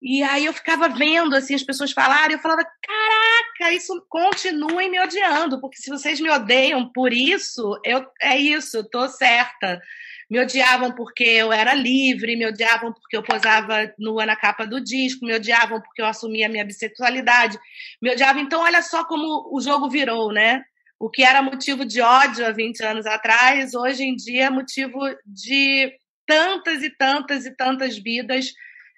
E 0.02 0.22
aí 0.22 0.44
eu 0.44 0.52
ficava 0.52 0.86
vendo 0.90 1.34
assim 1.34 1.54
as 1.54 1.62
pessoas 1.62 1.92
falarem, 1.92 2.36
eu 2.36 2.42
falava, 2.42 2.62
caraca, 2.62 3.72
isso 3.72 4.04
continuem 4.06 4.90
me 4.90 5.00
odiando, 5.00 5.58
porque 5.62 5.78
se 5.78 5.88
vocês 5.88 6.20
me 6.20 6.28
odeiam 6.28 6.92
por 6.92 7.10
isso, 7.10 7.80
eu 7.86 8.04
é 8.20 8.36
isso, 8.36 8.76
eu 8.76 8.84
tô 8.84 9.08
certa 9.08 9.80
me 10.30 10.40
odiavam 10.40 10.92
porque 10.92 11.24
eu 11.24 11.52
era 11.52 11.74
livre, 11.74 12.36
me 12.36 12.46
odiavam 12.46 12.92
porque 12.92 13.16
eu 13.16 13.22
posava 13.22 13.92
nua 13.98 14.26
na 14.26 14.36
capa 14.36 14.66
do 14.66 14.80
disco, 14.80 15.26
me 15.26 15.34
odiavam 15.34 15.80
porque 15.80 16.00
eu 16.00 16.06
assumia 16.06 16.48
minha 16.48 16.64
bissexualidade, 16.64 17.58
me 18.00 18.10
odiavam. 18.10 18.42
Então, 18.42 18.60
olha 18.60 18.82
só 18.82 19.04
como 19.04 19.48
o 19.52 19.60
jogo 19.60 19.88
virou, 19.88 20.32
né? 20.32 20.62
O 20.98 21.10
que 21.10 21.22
era 21.22 21.42
motivo 21.42 21.84
de 21.84 22.00
ódio 22.00 22.46
há 22.46 22.52
20 22.52 22.84
anos 22.84 23.06
atrás, 23.06 23.74
hoje 23.74 24.04
em 24.04 24.14
dia 24.14 24.46
é 24.46 24.50
motivo 24.50 24.98
de 25.26 25.92
tantas 26.26 26.82
e 26.82 26.90
tantas 26.90 27.44
e 27.44 27.56
tantas 27.56 27.98
vidas 27.98 28.52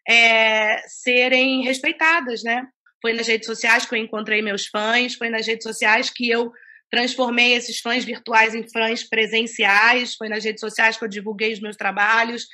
é, 0.07 0.83
serem 0.87 1.63
respeitadas, 1.63 2.43
né? 2.43 2.67
Foi 3.01 3.13
nas 3.13 3.27
redes 3.27 3.47
sociais 3.47 3.87
que 3.87 3.95
eu 3.95 3.99
encontrei 3.99 4.41
meus 4.41 4.67
fãs, 4.67 5.15
foi 5.15 5.31
nas 5.31 5.47
redes 5.47 5.65
sociais 5.65 6.11
que 6.11 6.29
eu 6.29 6.53
Transformei 6.95 7.55
esses 7.55 7.81
fãs 7.81 8.05
virtuais 8.05 8.55
em 8.55 8.63
fãs 8.71 9.03
presenciais. 9.03 10.15
Foi 10.15 10.29
nas 10.29 10.45
redes 10.45 10.61
sociais 10.61 10.97
que 10.97 11.05
eu 11.05 11.09
divulguei 11.09 11.53
os 11.53 11.59
meus 11.59 11.77
trabalhos. 11.77 12.47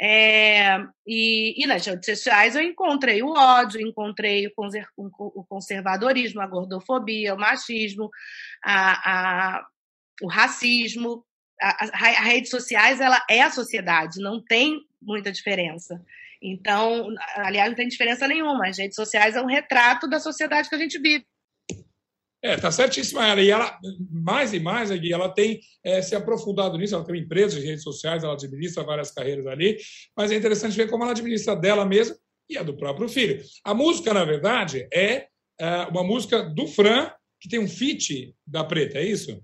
É, 0.00 0.78
e, 1.06 1.62
e, 1.62 1.66
nas 1.66 1.84
redes 1.84 2.06
sociais 2.06 2.56
eu 2.56 2.62
encontrei 2.62 3.22
o 3.22 3.34
ódio, 3.34 3.86
encontrei 3.86 4.46
o, 4.46 4.52
o 4.96 5.44
conservadorismo, 5.44 6.40
a 6.40 6.46
gordofobia, 6.46 7.34
o 7.34 7.38
machismo, 7.38 8.08
a, 8.64 9.56
a, 9.56 9.66
o 10.22 10.26
racismo. 10.26 11.22
As 11.60 11.90
redes 12.24 12.48
sociais 12.48 12.98
ela 12.98 13.22
é 13.28 13.42
a 13.42 13.50
sociedade, 13.50 14.22
não 14.22 14.42
tem 14.42 14.80
muita 15.02 15.30
diferença. 15.30 16.02
Então, 16.40 17.08
aliás, 17.36 17.68
não 17.68 17.76
tem 17.76 17.88
diferença 17.88 18.26
nenhuma. 18.26 18.68
As 18.68 18.78
redes 18.78 18.96
sociais 18.96 19.36
é 19.36 19.42
um 19.42 19.46
retrato 19.46 20.08
da 20.08 20.18
sociedade 20.18 20.70
que 20.70 20.74
a 20.74 20.78
gente 20.78 20.98
vive. 20.98 21.26
É, 22.42 22.56
tá 22.56 22.72
certíssima 22.72 23.26
ela. 23.26 23.40
E 23.40 23.50
ela, 23.50 23.78
mais 24.10 24.52
e 24.52 24.58
mais, 24.58 24.90
aqui, 24.90 25.12
ela 25.12 25.28
tem 25.28 25.60
é, 25.84 26.02
se 26.02 26.16
aprofundado 26.16 26.76
nisso. 26.76 26.94
Ela 26.94 27.04
tem 27.04 27.20
empresas 27.20 27.60
de 27.60 27.66
redes 27.66 27.84
sociais, 27.84 28.24
ela 28.24 28.34
administra 28.34 28.82
várias 28.82 29.12
carreiras 29.12 29.46
ali. 29.46 29.78
Mas 30.16 30.32
é 30.32 30.34
interessante 30.34 30.76
ver 30.76 30.90
como 30.90 31.04
ela 31.04 31.12
administra 31.12 31.54
dela 31.54 31.84
mesma 31.84 32.16
e 32.50 32.58
a 32.58 32.62
do 32.62 32.76
próprio 32.76 33.08
filho. 33.08 33.40
A 33.64 33.72
música, 33.72 34.12
na 34.12 34.24
verdade, 34.24 34.88
é, 34.92 35.26
é 35.60 35.76
uma 35.90 36.02
música 36.02 36.42
do 36.42 36.66
Fran, 36.66 37.10
que 37.40 37.48
tem 37.48 37.60
um 37.60 37.68
feat 37.68 38.34
da 38.46 38.64
Preta, 38.64 38.98
é 38.98 39.04
isso? 39.04 39.40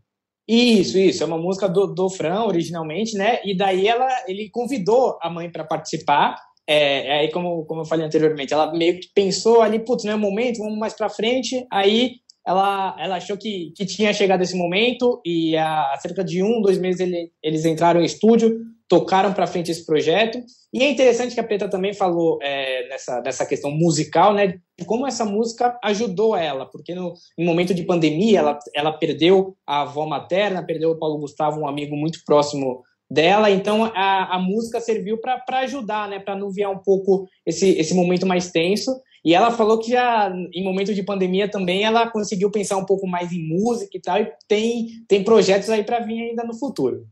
Isso, 0.46 0.98
isso. 0.98 1.22
É 1.22 1.26
uma 1.26 1.38
música 1.38 1.68
do, 1.68 1.86
do 1.88 2.08
Fran, 2.08 2.44
originalmente, 2.44 3.16
né? 3.16 3.40
E 3.44 3.56
daí 3.56 3.86
ela, 3.86 4.08
ele 4.26 4.48
convidou 4.50 5.18
a 5.20 5.30
mãe 5.30 5.50
para 5.50 5.64
participar. 5.64 6.36
É, 6.66 7.06
é, 7.06 7.20
aí, 7.20 7.30
como, 7.30 7.64
como 7.66 7.82
eu 7.82 7.84
falei 7.84 8.06
anteriormente, 8.06 8.52
ela 8.52 8.72
meio 8.72 8.98
que 8.98 9.08
pensou 9.14 9.62
ali, 9.62 9.78
putz, 9.78 10.04
não 10.04 10.12
é 10.12 10.16
o 10.16 10.18
momento, 10.18 10.58
vamos 10.58 10.78
mais 10.78 10.94
para 10.94 11.08
frente. 11.08 11.66
Aí 11.70 12.16
ela, 12.48 12.96
ela 12.98 13.16
achou 13.16 13.36
que, 13.36 13.72
que 13.76 13.84
tinha 13.84 14.10
chegado 14.14 14.40
esse 14.40 14.56
momento 14.56 15.20
e 15.22 15.54
há 15.54 15.94
cerca 16.00 16.24
de 16.24 16.42
um, 16.42 16.62
dois 16.62 16.78
meses 16.78 16.98
ele, 16.98 17.30
eles 17.42 17.66
entraram 17.66 18.00
em 18.00 18.06
estúdio, 18.06 18.58
tocaram 18.88 19.34
para 19.34 19.46
frente 19.46 19.70
esse 19.70 19.84
projeto. 19.84 20.42
E 20.72 20.82
é 20.82 20.90
interessante 20.90 21.34
que 21.34 21.40
a 21.40 21.44
Preta 21.44 21.68
também 21.68 21.92
falou 21.92 22.38
é, 22.40 22.88
nessa, 22.88 23.20
nessa 23.20 23.44
questão 23.44 23.70
musical, 23.70 24.32
né, 24.32 24.54
como 24.86 25.06
essa 25.06 25.26
música 25.26 25.78
ajudou 25.84 26.34
ela, 26.34 26.64
porque 26.64 26.94
no 26.94 27.12
em 27.36 27.44
momento 27.44 27.74
de 27.74 27.82
pandemia 27.82 28.38
ela, 28.38 28.58
ela 28.74 28.92
perdeu 28.92 29.54
a 29.66 29.82
avó 29.82 30.06
materna, 30.06 30.64
perdeu 30.64 30.92
o 30.92 30.98
Paulo 30.98 31.18
Gustavo, 31.18 31.60
um 31.60 31.68
amigo 31.68 31.94
muito 31.94 32.20
próximo 32.24 32.82
dela, 33.10 33.50
então 33.50 33.92
a, 33.94 34.36
a 34.36 34.38
música 34.38 34.80
serviu 34.80 35.18
para 35.18 35.42
ajudar, 35.60 36.08
né, 36.08 36.18
para 36.18 36.32
anuviar 36.32 36.70
um 36.70 36.78
pouco 36.78 37.28
esse, 37.44 37.78
esse 37.78 37.92
momento 37.92 38.26
mais 38.26 38.50
tenso. 38.50 38.90
E 39.24 39.34
ela 39.34 39.50
falou 39.50 39.78
que 39.78 39.90
já 39.90 40.32
em 40.52 40.64
momento 40.64 40.94
de 40.94 41.02
pandemia 41.02 41.50
também 41.50 41.84
ela 41.84 42.10
conseguiu 42.10 42.50
pensar 42.50 42.76
um 42.76 42.86
pouco 42.86 43.06
mais 43.06 43.32
em 43.32 43.46
música 43.46 43.96
e 43.96 44.00
tal, 44.00 44.20
e 44.20 44.32
tem, 44.46 44.88
tem 45.08 45.24
projetos 45.24 45.70
aí 45.70 45.82
para 45.84 46.00
vir 46.00 46.30
ainda 46.30 46.44
no 46.44 46.54
futuro. 46.54 47.06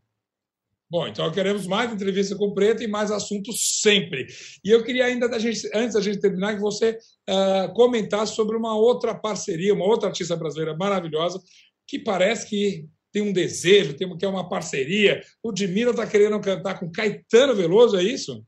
Bom, 0.88 1.08
então 1.08 1.30
queremos 1.32 1.66
mais 1.66 1.92
entrevista 1.92 2.36
com 2.36 2.44
o 2.44 2.54
Preta 2.54 2.84
e 2.84 2.86
mais 2.86 3.10
assuntos 3.10 3.80
sempre. 3.82 4.26
E 4.64 4.70
eu 4.70 4.84
queria 4.84 5.06
ainda, 5.06 5.28
da 5.28 5.36
gente, 5.36 5.68
antes 5.74 5.94
da 5.94 6.00
gente 6.00 6.20
terminar, 6.20 6.54
que 6.54 6.60
você 6.60 6.96
uh, 7.28 7.74
comentasse 7.74 8.36
sobre 8.36 8.56
uma 8.56 8.76
outra 8.76 9.12
parceria, 9.12 9.74
uma 9.74 9.84
outra 9.84 10.08
artista 10.08 10.36
brasileira 10.36 10.76
maravilhosa, 10.76 11.42
que 11.88 11.98
parece 11.98 12.48
que 12.48 12.86
tem 13.12 13.20
um 13.20 13.32
desejo, 13.32 13.94
tem, 13.94 14.16
que 14.16 14.24
é 14.24 14.28
uma 14.28 14.48
parceria. 14.48 15.20
O 15.42 15.50
Dimila 15.50 15.90
está 15.90 16.06
querendo 16.06 16.38
cantar 16.38 16.78
com 16.78 16.92
Caetano 16.92 17.56
Veloso, 17.56 17.96
é 17.96 18.04
isso? 18.04 18.44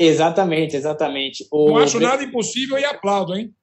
Exatamente, 0.00 0.74
exatamente. 0.74 1.46
O... 1.52 1.68
Não 1.68 1.76
acho 1.76 2.00
nada 2.00 2.24
impossível 2.24 2.78
e 2.78 2.84
aplaudo, 2.86 3.36
hein? 3.36 3.54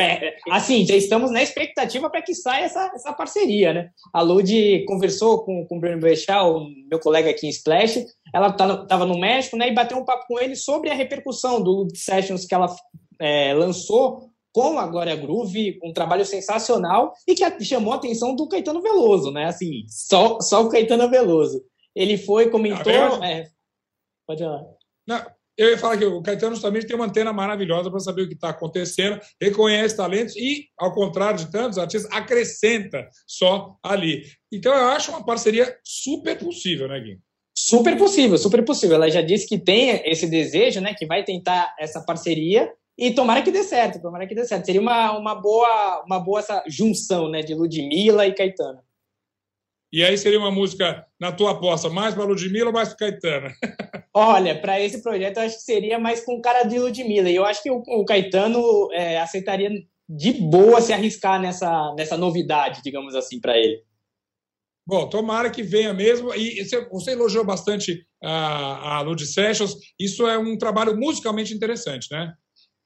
É, 0.00 0.36
assim, 0.48 0.86
já 0.86 0.94
estamos 0.94 1.30
na 1.30 1.42
expectativa 1.42 2.08
para 2.08 2.22
que 2.22 2.32
saia 2.32 2.64
essa, 2.64 2.92
essa 2.94 3.12
parceria, 3.12 3.74
né? 3.74 3.90
A 4.12 4.22
Lud 4.22 4.84
conversou 4.86 5.44
com, 5.44 5.66
com 5.66 5.76
o 5.76 5.80
Bruno 5.80 5.98
Brechal, 5.98 6.64
meu 6.88 7.00
colega 7.00 7.30
aqui 7.30 7.46
em 7.46 7.50
Splash, 7.50 8.06
ela 8.32 8.48
estava 8.48 8.86
tá, 8.86 9.04
no 9.04 9.18
México, 9.18 9.56
né, 9.56 9.68
e 9.68 9.74
bateu 9.74 9.98
um 9.98 10.04
papo 10.04 10.24
com 10.28 10.38
ele 10.38 10.54
sobre 10.54 10.88
a 10.88 10.94
repercussão 10.94 11.60
do 11.60 11.70
Lud 11.72 11.98
Sessions 11.98 12.46
que 12.46 12.54
ela 12.54 12.74
é, 13.20 13.52
lançou 13.52 14.30
com 14.52 14.78
a 14.78 14.86
Glória 14.86 15.16
Groove, 15.16 15.80
um 15.82 15.92
trabalho 15.92 16.24
sensacional 16.24 17.12
e 17.26 17.34
que 17.34 17.64
chamou 17.64 17.92
a 17.92 17.96
atenção 17.96 18.36
do 18.36 18.48
Caetano 18.48 18.80
Veloso, 18.80 19.32
né? 19.32 19.46
Assim, 19.46 19.84
só, 19.88 20.40
só 20.40 20.62
o 20.62 20.68
Caetano 20.68 21.10
Veloso. 21.10 21.60
Ele 21.94 22.16
foi, 22.16 22.48
comentou... 22.50 22.92
É, 23.22 23.48
pode 24.26 24.42
falar. 24.42 24.73
Eu 25.56 25.70
ia 25.70 25.78
falar 25.78 25.96
que 25.96 26.04
o 26.04 26.20
Caetano 26.20 26.56
justamente 26.56 26.86
tem 26.86 26.96
uma 26.96 27.06
antena 27.06 27.32
maravilhosa 27.32 27.88
para 27.88 28.00
saber 28.00 28.22
o 28.22 28.28
que 28.28 28.34
está 28.34 28.48
acontecendo, 28.48 29.20
reconhece 29.40 29.96
talentos 29.96 30.34
e, 30.36 30.66
ao 30.76 30.92
contrário 30.92 31.38
de 31.38 31.50
tantos 31.50 31.78
artistas, 31.78 32.10
acrescenta 32.12 33.08
só 33.24 33.76
ali. 33.82 34.24
Então, 34.50 34.74
eu 34.74 34.88
acho 34.88 35.12
uma 35.12 35.24
parceria 35.24 35.78
super 35.84 36.36
possível, 36.36 36.88
né, 36.88 36.98
Gui? 36.98 37.20
Super 37.56 37.96
possível, 37.96 38.36
super 38.36 38.64
possível. 38.64 38.96
Ela 38.96 39.08
já 39.08 39.22
disse 39.22 39.46
que 39.46 39.56
tem 39.56 40.02
esse 40.04 40.26
desejo, 40.26 40.80
né, 40.80 40.92
que 40.92 41.06
vai 41.06 41.22
tentar 41.22 41.72
essa 41.78 42.00
parceria 42.04 42.68
e 42.98 43.12
tomara 43.12 43.42
que 43.42 43.52
dê 43.52 43.62
certo, 43.62 44.02
tomara 44.02 44.26
que 44.26 44.34
dê 44.34 44.44
certo. 44.44 44.66
Seria 44.66 44.80
uma, 44.80 45.16
uma 45.16 45.34
boa 45.36 46.02
uma 46.04 46.18
boa 46.18 46.40
essa 46.40 46.64
junção, 46.66 47.28
né, 47.28 47.42
de 47.42 47.54
Ludmilla 47.54 48.26
e 48.26 48.34
Caetano. 48.34 48.80
E 49.94 50.02
aí 50.02 50.18
seria 50.18 50.40
uma 50.40 50.50
música, 50.50 51.06
na 51.20 51.30
tua 51.30 51.52
aposta, 51.52 51.88
mais 51.88 52.16
para 52.16 52.24
Ludmilla 52.24 52.66
ou 52.66 52.72
mais 52.72 52.88
para 52.88 53.12
Caetano? 53.12 53.46
Olha, 54.12 54.60
para 54.60 54.80
esse 54.80 55.00
projeto 55.00 55.36
eu 55.36 55.44
acho 55.44 55.58
que 55.58 55.62
seria 55.62 56.00
mais 56.00 56.24
com 56.24 56.40
cara 56.40 56.64
de 56.64 56.80
Ludmilla. 56.80 57.30
E 57.30 57.36
eu 57.36 57.44
acho 57.44 57.62
que 57.62 57.70
o, 57.70 57.76
o 57.76 58.04
Caetano 58.04 58.88
é, 58.92 59.20
aceitaria 59.20 59.70
de 60.08 60.32
boa 60.32 60.80
se 60.80 60.92
arriscar 60.92 61.40
nessa, 61.40 61.94
nessa 61.96 62.16
novidade, 62.16 62.82
digamos 62.82 63.14
assim, 63.14 63.40
para 63.40 63.56
ele. 63.56 63.84
Bom, 64.84 65.08
tomara 65.08 65.48
que 65.48 65.62
venha 65.62 65.94
mesmo. 65.94 66.34
E 66.34 66.64
você 66.90 67.12
elogiou 67.12 67.44
bastante 67.44 68.04
a, 68.20 68.96
a 68.96 69.00
Lud 69.00 69.24
Sessions. 69.24 69.76
Isso 69.96 70.26
é 70.26 70.36
um 70.36 70.58
trabalho 70.58 70.96
musicalmente 70.96 71.54
interessante, 71.54 72.08
né? 72.10 72.34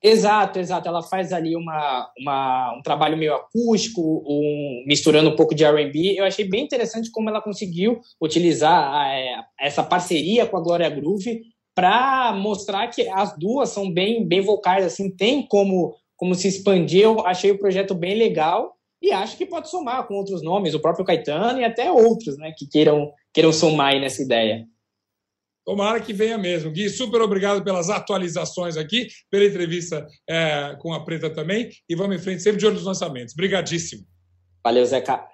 Exato, 0.03 0.61
exato. 0.61 0.89
Ela 0.89 1.03
faz 1.03 1.33
ali 1.33 1.57
uma, 1.57 2.09
uma, 2.19 2.77
um 2.79 2.83
trabalho 2.83 3.17
meio 3.17 3.35
acústico, 3.35 4.01
um, 4.27 4.85
misturando 4.87 5.31
um 5.31 5.37
pouco 5.37 5.55
de 5.55 5.65
R&B. 5.65 6.15
Eu 6.17 6.25
achei 6.25 6.49
bem 6.49 6.65
interessante 6.65 7.11
como 7.11 7.29
ela 7.29 7.43
conseguiu 7.43 8.01
utilizar 8.21 9.09
é, 9.09 9.43
essa 9.59 9.83
parceria 9.83 10.47
com 10.47 10.57
a 10.57 10.63
Glória 10.63 10.89
Groove 10.89 11.43
para 11.75 12.33
mostrar 12.33 12.89
que 12.89 13.09
as 13.09 13.37
duas 13.37 13.71
são 13.71 13.93
bem, 13.93 14.27
bem 14.27 14.41
vocais, 14.41 14.85
assim, 14.85 15.11
tem 15.11 15.43
como, 15.47 15.95
como 16.17 16.35
se 16.35 16.49
expandir. 16.49 17.03
Eu 17.03 17.27
achei 17.27 17.51
o 17.51 17.59
projeto 17.59 17.95
bem 17.95 18.17
legal 18.17 18.75
e 19.03 19.13
acho 19.13 19.37
que 19.37 19.47
pode 19.47 19.69
somar 19.69 20.07
com 20.07 20.15
outros 20.15 20.43
nomes, 20.43 20.75
o 20.75 20.81
próprio 20.81 21.05
Caetano 21.05 21.61
e 21.61 21.65
até 21.65 21.91
outros, 21.91 22.37
né, 22.37 22.53
que 22.57 22.69
queiram, 22.69 23.13
queiram 23.33 23.53
somar 23.53 23.99
nessa 24.01 24.23
ideia. 24.23 24.67
Tomara 25.69 26.01
que 26.01 26.15
venha 26.15 26.39
mesmo. 26.39 26.71
Gui, 26.71 26.89
super 26.89 27.21
obrigado 27.21 27.63
pelas 27.63 27.91
atualizações 27.91 28.79
aqui, 28.79 29.07
pela 29.31 29.45
entrevista 29.45 30.07
é, 30.27 30.75
com 30.81 30.95
a 30.95 31.05
Preta 31.05 31.29
também. 31.29 31.69
E 31.87 31.95
vamos 31.95 32.17
em 32.17 32.19
frente, 32.19 32.43
sempre 32.43 32.59
de 32.59 32.65
olho 32.65 32.77
nos 32.77 32.87
lançamentos. 32.87 33.35
Obrigadíssimo. 33.35 34.03
Valeu, 34.65 34.83
Zeca. 34.87 35.29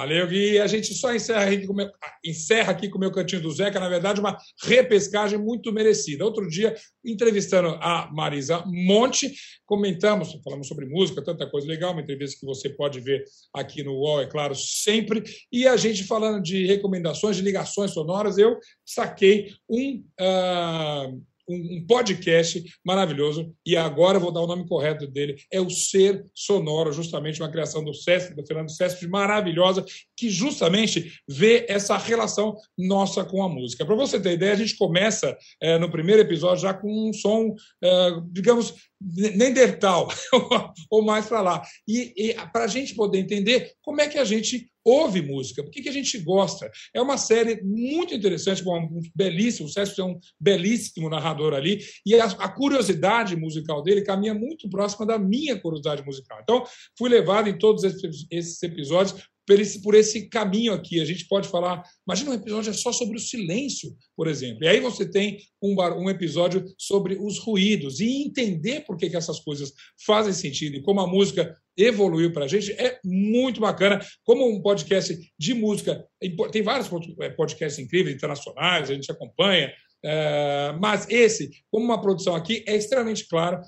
Valeu, 0.00 0.26
Gui. 0.28 0.58
A 0.58 0.66
gente 0.66 0.94
só 0.94 1.14
encerra 1.14 1.44
aqui, 1.44 1.66
com 1.66 1.74
meu, 1.74 1.90
encerra 2.24 2.72
aqui 2.72 2.88
com 2.88 2.96
o 2.96 3.00
meu 3.00 3.12
cantinho 3.12 3.42
do 3.42 3.52
Zeca, 3.52 3.78
na 3.78 3.86
verdade, 3.86 4.18
uma 4.18 4.34
repescagem 4.62 5.38
muito 5.38 5.70
merecida. 5.74 6.24
Outro 6.24 6.48
dia, 6.48 6.74
entrevistando 7.04 7.68
a 7.82 8.10
Marisa 8.10 8.64
Monte, 8.64 9.30
comentamos, 9.66 10.32
falamos 10.42 10.68
sobre 10.68 10.86
música, 10.86 11.22
tanta 11.22 11.46
coisa 11.46 11.68
legal, 11.68 11.92
uma 11.92 12.00
entrevista 12.00 12.40
que 12.40 12.46
você 12.46 12.70
pode 12.70 12.98
ver 12.98 13.22
aqui 13.52 13.82
no 13.82 13.92
UOL, 13.92 14.22
é 14.22 14.26
claro, 14.26 14.54
sempre. 14.54 15.22
E 15.52 15.68
a 15.68 15.76
gente 15.76 16.04
falando 16.04 16.42
de 16.42 16.64
recomendações, 16.64 17.36
de 17.36 17.42
ligações 17.42 17.90
sonoras, 17.90 18.38
eu 18.38 18.58
saquei 18.82 19.52
um. 19.68 20.02
Uh, 20.18 21.22
um, 21.50 21.84
podcast 21.86 22.62
maravilhoso. 22.84 23.54
E 23.66 23.76
agora 23.76 24.18
vou 24.18 24.32
dar 24.32 24.40
o 24.40 24.46
nome 24.46 24.66
correto 24.66 25.06
dele: 25.06 25.36
é 25.52 25.60
o 25.60 25.70
Ser 25.70 26.24
Sonoro, 26.34 26.92
justamente 26.92 27.40
uma 27.40 27.50
criação 27.50 27.82
do 27.84 27.94
César, 27.94 28.34
do 28.34 28.46
Fernando 28.46 28.70
César, 28.70 29.08
maravilhosa, 29.08 29.84
que 30.16 30.28
justamente 30.28 31.12
vê 31.28 31.66
essa 31.68 31.96
relação 31.96 32.56
nossa 32.76 33.24
com 33.24 33.42
a 33.42 33.48
música. 33.48 33.84
Para 33.84 33.94
você 33.94 34.20
ter 34.20 34.32
ideia, 34.32 34.52
a 34.52 34.56
gente 34.56 34.76
começa 34.76 35.36
é, 35.60 35.78
no 35.78 35.90
primeiro 35.90 36.22
episódio 36.22 36.62
já 36.62 36.74
com 36.74 37.08
um 37.08 37.12
som, 37.12 37.54
é, 37.82 38.10
digamos, 38.30 38.74
Neandertal, 39.00 40.08
ou 40.90 41.02
mais 41.02 41.26
para 41.26 41.40
lá. 41.40 41.62
E, 41.88 42.12
e 42.16 42.34
para 42.52 42.64
a 42.64 42.68
gente 42.68 42.94
poder 42.94 43.18
entender 43.18 43.72
como 43.82 44.00
é 44.00 44.08
que 44.08 44.18
a 44.18 44.24
gente 44.24 44.70
ouve 44.84 45.22
música, 45.22 45.62
por 45.62 45.70
que, 45.70 45.82
que 45.82 45.88
a 45.88 45.92
gente 45.92 46.18
gosta. 46.18 46.70
É 46.94 47.00
uma 47.00 47.18
série 47.18 47.62
muito 47.62 48.14
interessante, 48.14 48.62
bom, 48.62 48.78
um 48.78 49.00
belíssimo, 49.14 49.68
o 49.68 49.70
César 49.70 50.02
é 50.02 50.04
um 50.04 50.18
belíssimo 50.38 51.08
narrador 51.08 51.54
ali, 51.54 51.80
e 52.04 52.14
a, 52.18 52.24
a, 52.24 52.48
curiosidade 52.48 53.36
musical 53.36 53.82
dele 53.82 54.02
caminha 54.02 54.34
muito 54.34 54.68
próxima 54.68 55.06
da 55.06 55.18
minha 55.18 55.58
curiosidade 55.58 56.04
musical. 56.04 56.38
Então, 56.42 56.64
fui 56.96 57.08
levado 57.08 57.48
em 57.48 57.58
todos 57.58 57.84
esses, 57.84 58.26
esses 58.30 58.62
episódios 58.62 59.22
por 59.46 59.60
esse, 59.60 59.82
por 59.82 59.94
esse 59.94 60.28
caminho 60.28 60.72
aqui. 60.72 61.00
A 61.00 61.04
gente 61.04 61.26
pode 61.26 61.48
falar, 61.48 61.82
imagina 62.06 62.30
um 62.30 62.34
episódio 62.34 62.72
só 62.74 62.92
sobre 62.92 63.16
o 63.16 63.20
silêncio, 63.20 63.94
por 64.16 64.28
exemplo. 64.28 64.64
E 64.64 64.68
aí 64.68 64.80
você 64.80 65.08
tem 65.08 65.38
um, 65.62 65.74
um 65.74 66.08
episódio 66.08 66.64
sobre 66.78 67.16
os 67.20 67.38
ruídos 67.38 68.00
e 68.00 68.22
entender 68.22 68.82
por 68.82 68.96
que, 68.96 69.10
que 69.10 69.16
essas 69.16 69.40
coisas 69.40 69.72
fazem 70.06 70.32
sentido 70.32 70.76
e 70.76 70.82
como 70.82 71.00
a 71.00 71.06
música 71.06 71.54
evoluiu 71.76 72.32
para 72.32 72.44
a 72.44 72.48
gente 72.48 72.72
é 72.72 72.98
muito 73.04 73.60
bacana. 73.60 74.00
Como 74.24 74.48
um 74.48 74.60
podcast 74.60 75.18
de 75.38 75.54
música, 75.54 76.04
tem 76.52 76.62
vários 76.62 76.88
é, 77.20 77.30
podcasts 77.30 77.78
incríveis, 77.78 78.14
internacionais, 78.14 78.90
a 78.90 78.94
gente 78.94 79.10
acompanha. 79.10 79.72
É, 80.02 80.74
mas 80.80 81.06
esse, 81.10 81.50
como 81.70 81.84
uma 81.84 82.00
produção 82.00 82.34
aqui, 82.34 82.64
é 82.66 82.76
extremamente 82.76 83.26
claro 83.28 83.60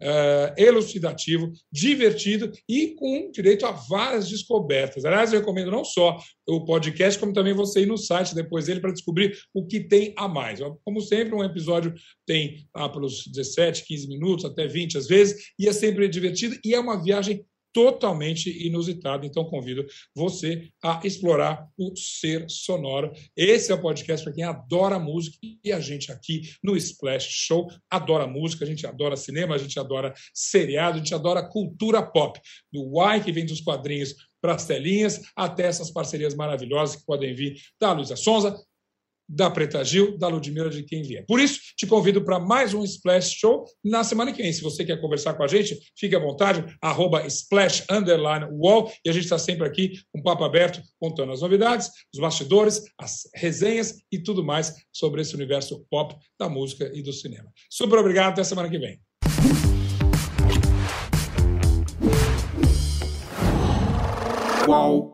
uh, 0.00 0.54
elucidativo, 0.56 1.52
divertido 1.70 2.50
e 2.68 2.94
com 2.94 3.30
direito 3.30 3.66
a 3.66 3.72
várias 3.72 4.28
descobertas. 4.28 5.04
Aliás, 5.04 5.32
eu 5.32 5.40
recomendo 5.40 5.70
não 5.70 5.84
só 5.84 6.18
o 6.46 6.64
podcast, 6.64 7.18
como 7.18 7.32
também 7.32 7.52
você 7.52 7.82
ir 7.82 7.86
no 7.86 7.98
site 7.98 8.34
depois 8.34 8.66
dele 8.66 8.80
para 8.80 8.92
descobrir 8.92 9.36
o 9.52 9.66
que 9.66 9.80
tem 9.80 10.14
a 10.16 10.26
mais. 10.26 10.60
Como 10.84 11.00
sempre, 11.00 11.34
um 11.34 11.44
episódio 11.44 11.94
tem 12.26 12.66
ah, 12.74 12.88
pelos 12.88 13.26
17, 13.26 13.84
15 13.86 14.08
minutos, 14.08 14.44
até 14.44 14.66
20 14.66 14.98
às 14.98 15.06
vezes, 15.06 15.52
e 15.58 15.68
é 15.68 15.72
sempre 15.72 16.08
divertido 16.08 16.56
e 16.64 16.74
é 16.74 16.80
uma 16.80 17.02
viagem 17.02 17.44
totalmente 17.72 18.50
inusitado. 18.66 19.26
Então, 19.26 19.44
convido 19.44 19.86
você 20.14 20.68
a 20.82 21.00
explorar 21.04 21.66
o 21.76 21.94
ser 21.96 22.48
sonoro. 22.48 23.12
Esse 23.36 23.72
é 23.72 23.74
o 23.74 23.80
podcast 23.80 24.24
para 24.24 24.32
quem 24.32 24.44
adora 24.44 24.98
música 24.98 25.38
e 25.64 25.72
a 25.72 25.80
gente 25.80 26.10
aqui 26.10 26.42
no 26.62 26.76
Splash 26.76 27.28
Show 27.28 27.68
adora 27.90 28.26
música, 28.26 28.64
a 28.64 28.68
gente 28.68 28.86
adora 28.86 29.16
cinema, 29.16 29.54
a 29.54 29.58
gente 29.58 29.78
adora 29.78 30.12
seriado, 30.32 30.96
a 30.96 30.98
gente 30.98 31.14
adora 31.14 31.48
cultura 31.48 32.02
pop. 32.02 32.40
Do 32.72 33.02
Y, 33.02 33.24
que 33.24 33.32
vem 33.32 33.46
dos 33.46 33.60
quadrinhos 33.60 34.14
para 34.40 34.54
as 34.54 34.64
telinhas, 34.64 35.20
até 35.34 35.66
essas 35.66 35.90
parcerias 35.90 36.34
maravilhosas 36.34 36.96
que 36.96 37.06
podem 37.06 37.34
vir 37.34 37.60
da 37.80 37.92
Luísa 37.92 38.16
Sonza, 38.16 38.56
da 39.28 39.50
Preta 39.50 39.84
Gil, 39.84 40.16
da 40.16 40.28
Ludmilla, 40.28 40.70
de 40.70 40.82
quem 40.82 41.02
vier. 41.02 41.24
Por 41.26 41.38
isso, 41.38 41.60
te 41.76 41.86
convido 41.86 42.24
para 42.24 42.38
mais 42.38 42.72
um 42.72 42.82
Splash 42.82 43.32
Show 43.32 43.64
na 43.84 44.02
semana 44.02 44.32
que 44.32 44.42
vem. 44.42 44.52
Se 44.52 44.62
você 44.62 44.84
quer 44.84 45.00
conversar 45.00 45.34
com 45.34 45.42
a 45.42 45.46
gente, 45.46 45.78
fique 45.96 46.16
à 46.16 46.18
vontade, 46.18 46.64
arroba 46.80 47.26
Splash 47.26 47.84
Underline 47.90 48.46
Wall, 48.52 48.90
e 49.04 49.10
a 49.10 49.12
gente 49.12 49.24
está 49.24 49.38
sempre 49.38 49.66
aqui 49.66 50.00
com 50.12 50.20
um 50.20 50.22
papo 50.22 50.44
aberto, 50.44 50.80
contando 50.98 51.32
as 51.32 51.42
novidades, 51.42 51.90
os 52.14 52.20
bastidores, 52.20 52.82
as 52.98 53.28
resenhas 53.34 54.02
e 54.10 54.18
tudo 54.18 54.42
mais 54.42 54.74
sobre 54.92 55.20
esse 55.20 55.34
universo 55.34 55.84
pop 55.90 56.16
da 56.38 56.48
música 56.48 56.90
e 56.94 57.02
do 57.02 57.12
cinema. 57.12 57.50
Super 57.70 57.98
obrigado, 57.98 58.32
até 58.32 58.44
semana 58.44 58.70
que 58.70 58.78
vem. 58.78 58.98
Uau. 64.68 65.07